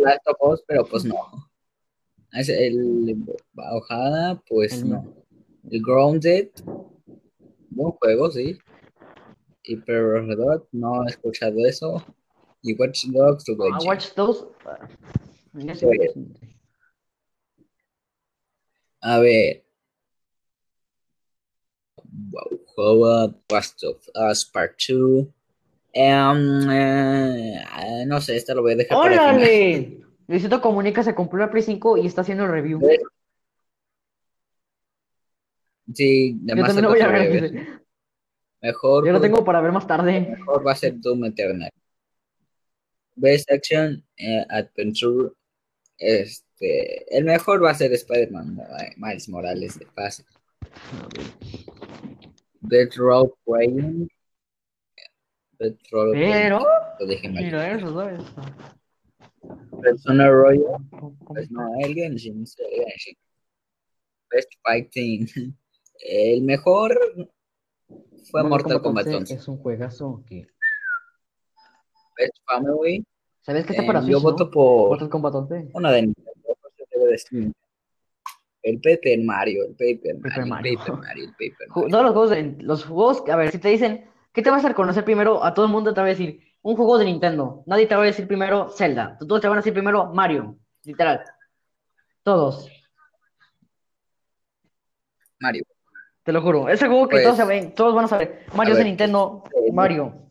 [0.01, 1.14] Last of Us, pero pues no.
[2.32, 3.16] Es el
[3.53, 5.14] Bajada, pues El- no.
[5.70, 6.49] El Grounded,
[7.68, 8.59] buen juego, sí.
[9.62, 10.22] Y pero
[10.72, 12.03] no he escuchado eso.
[12.62, 13.86] Y Watch Dogs, Ah, Legion.
[13.86, 14.47] Watch Dogs.
[19.03, 19.64] A ver.
[22.05, 25.26] Wow, juego Last of Us Part 2.
[25.92, 29.34] Em, eh, ah, no sé, esta lo voy a dejar para el final.
[29.36, 30.01] ¡Órale!
[30.28, 32.80] Luisito Comunica se compró la Play 5 y está haciendo el review.
[35.92, 37.80] Sí, Yo además también lo voy a ver.
[38.62, 40.20] Mejor, Yo lo tengo para ver más tarde.
[40.20, 41.70] mejor va a ser Doom Eternal.
[43.16, 45.30] Best Action eh, Adventure.
[46.01, 48.59] Este, el mejor va a ser Spider-Man
[48.96, 50.24] Miles Morales de fácil.
[52.61, 54.09] Dead Row Playing.
[55.59, 56.64] Dead Row Pero,
[56.98, 57.44] Lo dije mal.
[57.44, 58.22] mira eso, ¿sabes?
[59.82, 60.76] Persona Royal.
[60.90, 63.16] ¿Cómo- cómo Pues no, el Genshin, sí, el Genshin.
[64.30, 65.28] Best Fighting.
[66.03, 66.98] El mejor
[68.30, 69.34] fue Mortal Kombat 11.
[69.34, 70.46] Es un juegazo que...
[72.16, 73.05] Best Family.
[73.43, 74.20] ¿Sabes qué está eh, para yo no?
[74.20, 75.70] voto por 11.
[75.72, 76.30] una de Nintendo.
[78.62, 80.78] El Paper Mario, el Paper Paper Mario, el Mario.
[80.78, 81.88] Paper Mario, el Paper Mario.
[81.88, 84.66] Todos los juegos, de, los juegos, a ver, si te dicen, ¿qué te vas a
[84.66, 85.43] hacer conocer primero?
[85.43, 87.62] A todo el mundo te va a decir, un juego de Nintendo.
[87.66, 89.16] Nadie te va a decir primero Zelda.
[89.18, 90.59] Todos te van a decir primero Mario.
[90.84, 91.22] Literal.
[92.22, 92.68] Todos.
[95.41, 95.64] Mario.
[96.22, 96.68] Te lo juro.
[96.68, 98.45] Ese juego que Pues, todos saben, todos van a saber.
[98.55, 99.43] Mario a es de Nintendo.
[99.51, 100.28] pues, Mario.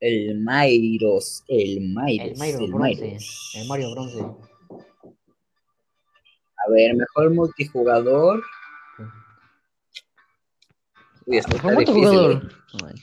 [0.00, 3.00] El Mairos, el Mairos, El Mario el bronce.
[3.02, 3.52] Mairos.
[3.56, 4.20] El Mario bronce.
[6.58, 8.42] A ver, mejor multijugador.
[11.26, 12.18] Uy, esto está ¿Cómo tu difícil.
[12.30, 12.94] eh.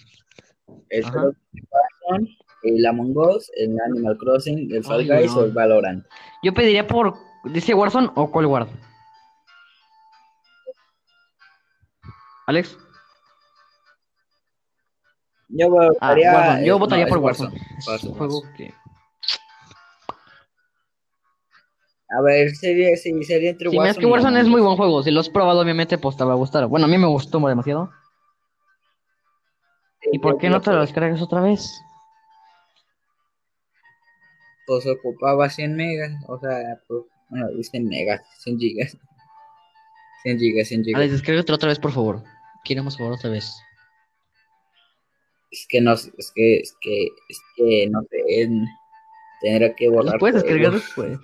[0.89, 5.39] El Duty Warzone, el Among Us, el Animal Crossing, el Fall Ay, Guys no.
[5.41, 6.05] o el Valorant.
[6.43, 7.15] Yo pediría por,
[7.45, 8.67] ¿dice Warzone o Cold War?
[12.45, 12.77] Alex.
[15.55, 16.65] Yo Ah, votaría, Warzone.
[16.65, 17.57] Yo votaría no, por es Warzone.
[17.77, 18.73] Es que...
[22.09, 24.75] A ver, sería, sí, sería entre Sí, es Warzone que y Warzone es muy buen
[24.75, 25.03] juego.
[25.03, 26.65] Si lo has probado, obviamente, pues te va a gustar.
[26.67, 27.91] Bueno, a mí me gustó demasiado.
[30.11, 31.71] ¿Y por qué no te lo descargas otra vez?
[34.65, 38.97] Pues ocupaba 100 megas, o sea, pues, bueno, dicen megas, 100 gigas.
[40.23, 40.99] 100 gigas, 100 gigas.
[40.99, 42.23] Alex, descárgatelo otra vez, por favor.
[42.63, 43.53] Queremos jugar otra vez.
[45.53, 50.17] Es que no, es que, es que, es que, no sé, que borrar.
[50.17, 50.73] puedes juegos.
[50.73, 51.19] después.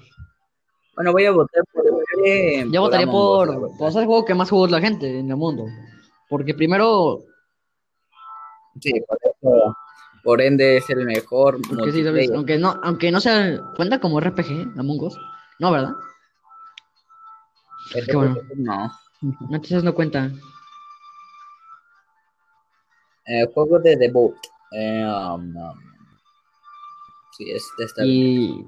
[0.96, 1.84] Bueno, voy a votar por,
[2.26, 3.76] eh, Yo votaría por, la verdad.
[3.80, 5.66] por ser el juego que más jugó la gente en el mundo.
[6.30, 7.24] Porque primero,
[8.80, 9.76] Sí, por eso,
[10.24, 12.30] por ende es el mejor porque sí, ¿sabes?
[12.30, 12.36] multiplayer.
[12.36, 15.18] Aunque no, aunque no sea, cuenta como RPG, Among Us.
[15.60, 15.94] No, ¿verdad?
[17.96, 18.38] Ese qué bueno.
[18.56, 18.92] No.
[19.22, 20.32] No, Entonces no cuenta.
[23.30, 24.36] Eh, juego de debut.
[24.72, 25.80] Eh, um, um,
[27.38, 28.16] sí, este está bien.
[28.16, 28.66] Y.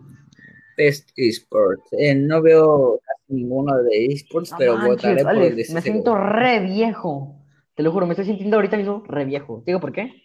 [0.78, 1.92] Best Esports.
[1.92, 5.82] Eh, no veo casi ninguno de esports, No pero manches, votaré por el de me
[5.82, 7.36] siento re viejo.
[7.76, 9.62] Te lo juro, me estoy sintiendo ahorita mismo re viejo.
[9.66, 10.24] ¿Te digo por qué?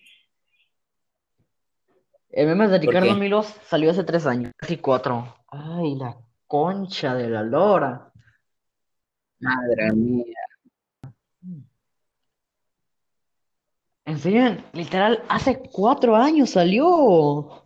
[2.30, 3.14] El meme de ¿Por Ricardo?
[3.16, 5.36] Milos salió hace tres años, casi cuatro.
[5.48, 6.16] Ay, la
[6.46, 8.12] Concha de la lora.
[9.40, 10.45] Madre mía.
[14.06, 17.64] En serio, literal, hace cuatro años salió.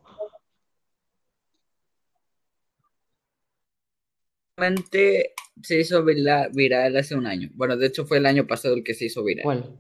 [4.57, 7.51] Realmente se hizo vira- viral hace un año.
[7.55, 9.45] Bueno, de hecho fue el año pasado el que se hizo viral.
[9.45, 9.77] ¿Cuál?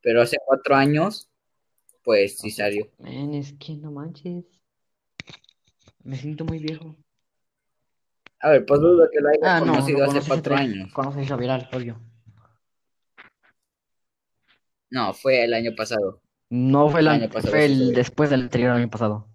[0.00, 1.28] Pero hace cuatro años,
[2.04, 2.88] pues sí salió.
[2.98, 4.44] Men, es que no manches.
[6.04, 6.94] Me siento muy viejo.
[8.40, 10.92] A ver, pues dudo que lo haya Ah, no, conocido no hace conoces cuatro años.
[10.92, 12.00] Conoces viral, obvio.
[14.90, 16.20] No, fue el año pasado.
[16.48, 19.28] No fue el, año pasado fue sí el después del anterior año pasado.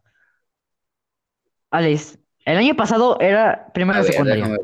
[1.70, 4.48] Alex, el año pasado era primero de secundaria.
[4.48, 4.60] ver.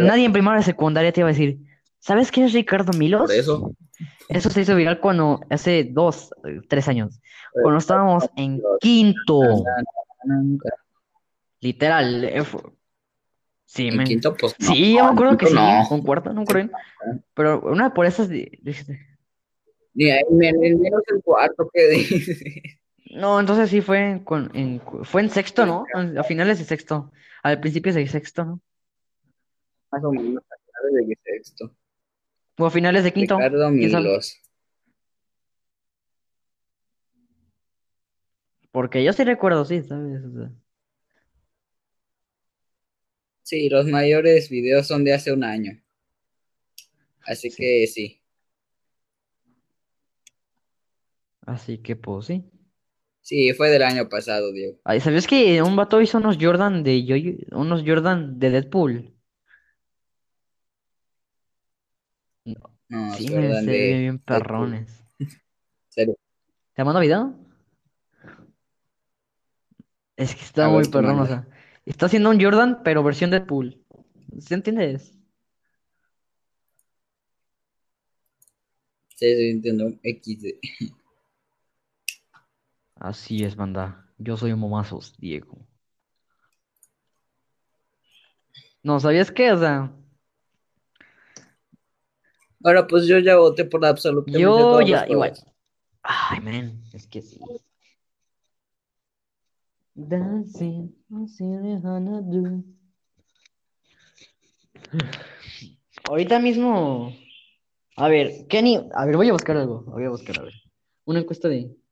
[0.00, 1.58] Nadie en primero de secundaria te iba a decir,
[1.98, 3.22] ¿sabes quién es Ricardo Milos?
[3.22, 3.74] por eso.
[4.28, 7.20] Eso se hizo viral cuando, hace dos, eh, tres años,
[7.52, 9.64] cuando estábamos en quinto,
[10.24, 10.58] En
[11.60, 12.24] literal.
[12.24, 12.42] eh,
[13.66, 14.06] Sí, men.
[14.06, 14.66] quinto, pues no.
[14.66, 15.84] Sí, yo me acuerdo que sí, no.
[15.88, 16.70] con cuarto, no me acuerdo
[17.04, 17.24] bien.
[17.34, 18.28] Pero una por esas,
[19.94, 22.78] Ni ahí, menos el cuarto que dice.
[23.10, 25.84] No, entonces sí fue en, con- en- fue en sexto, ¿no?
[26.18, 27.12] A finales de sexto.
[27.42, 28.60] Al principio de sexto, ¿no?
[29.92, 30.56] Más o menos a
[30.88, 31.76] finales de sexto.
[32.58, 33.38] O a finales de quinto.
[38.72, 40.22] Porque yo sí recuerdo, sí, ¿sabes?
[40.24, 40.50] O sea,
[43.42, 45.78] Sí, los mayores videos son de hace un año.
[47.26, 47.56] Así Sí.
[47.62, 48.20] que sí.
[51.46, 52.44] Así que pues sí.
[53.22, 54.78] Sí, fue del año pasado, Diego.
[54.84, 57.16] Ay, ¿sabías que un vato hizo unos Jordan de yo
[57.52, 59.14] unos Jordan de Deadpool?
[62.88, 65.04] No, Sí, se me se de bien perrones.
[65.88, 66.16] serio.
[66.74, 67.34] ¿Te mando video?
[70.16, 71.46] Es que está A muy perrón, o sea.
[71.86, 73.80] Está haciendo un Jordan, pero versión Deadpool.
[74.40, 75.12] ¿Sí entiendes?
[79.16, 79.92] Sí, sí, entiendo.
[80.02, 80.58] XD.
[83.04, 84.10] Así es, banda.
[84.16, 85.58] Yo soy Momazos, Diego.
[88.82, 89.52] No, ¿sabías qué?
[89.52, 89.92] O sea,
[92.64, 95.34] Ahora, pues yo ya voté por absolutamente yo ya, igual.
[96.02, 97.38] Ay, man, es que sí.
[99.94, 102.64] Dancing, do.
[106.08, 107.14] Ahorita mismo.
[107.96, 108.88] A ver, Kenny.
[108.94, 109.82] A ver, voy a buscar algo.
[109.82, 110.54] Voy a buscar, a ver.
[111.04, 111.83] Una encuesta de.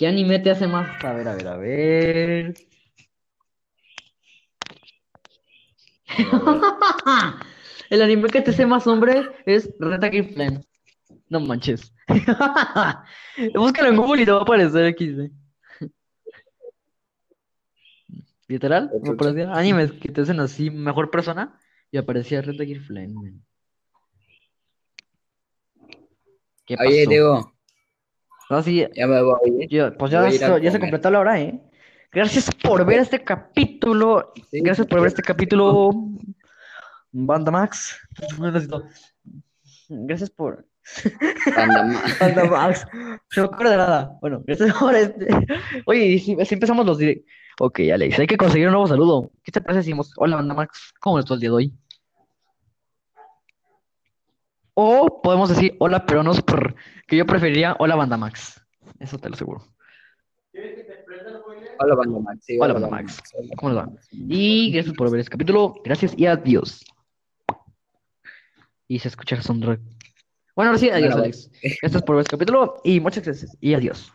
[0.00, 0.88] ¿Qué anime te hace más?
[1.04, 2.54] A ver, a ver, a ver.
[7.90, 10.64] El anime que te hace más hombre es Against Flame.
[11.28, 11.92] No manches.
[13.54, 15.30] Búscalo en Google y te va a aparecer XD.
[18.48, 23.08] Literal, me aparecía animes que te hacen así mejor persona y aparecía Flame.
[23.08, 23.44] man.
[26.64, 27.10] ¿Qué Oye, pasó?
[27.10, 27.52] Diego,
[28.50, 29.38] No, sí, ya me voy.
[29.62, 29.66] ¿eh?
[29.70, 31.62] yo- pues ya, Voy so- ya se completó la hora, ¿eh?
[32.12, 34.32] Gracias por ver este capítulo.
[34.50, 35.90] Sí, Gracias por ver este capítulo,
[37.12, 37.96] Banda Max.
[39.88, 40.66] Gracias por.
[42.18, 42.86] Banda Max.
[42.92, 44.18] No me acuerdo de nada.
[44.20, 45.28] Bueno, gracias por este.
[45.86, 47.26] Oye, si, si empezamos los directos.
[47.60, 49.30] Ok, Alex, hay que conseguir un nuevo saludo.
[49.44, 50.92] ¿Qué te parece si decimos, hola, Banda Max?
[50.98, 51.74] ¿Cómo estás el día de hoy?
[54.74, 56.74] O podemos decir, hola, pero no es por.
[57.06, 58.60] Que yo preferiría, hola, Banda Max.
[58.98, 59.64] Eso te lo aseguro.
[61.78, 62.44] Hola, Banda Max.
[62.44, 63.22] Sí, Hola, Banda Max.
[63.56, 63.90] ¿Cómo les va?
[64.12, 65.74] Y gracias por ver este capítulo.
[65.84, 66.84] Gracias y adiós.
[68.88, 69.80] Y se escucha soundtrack.
[70.56, 71.50] Bueno, ahora sí, adiós, Alex.
[71.80, 74.12] Gracias por ver este capítulo y muchas gracias y adiós.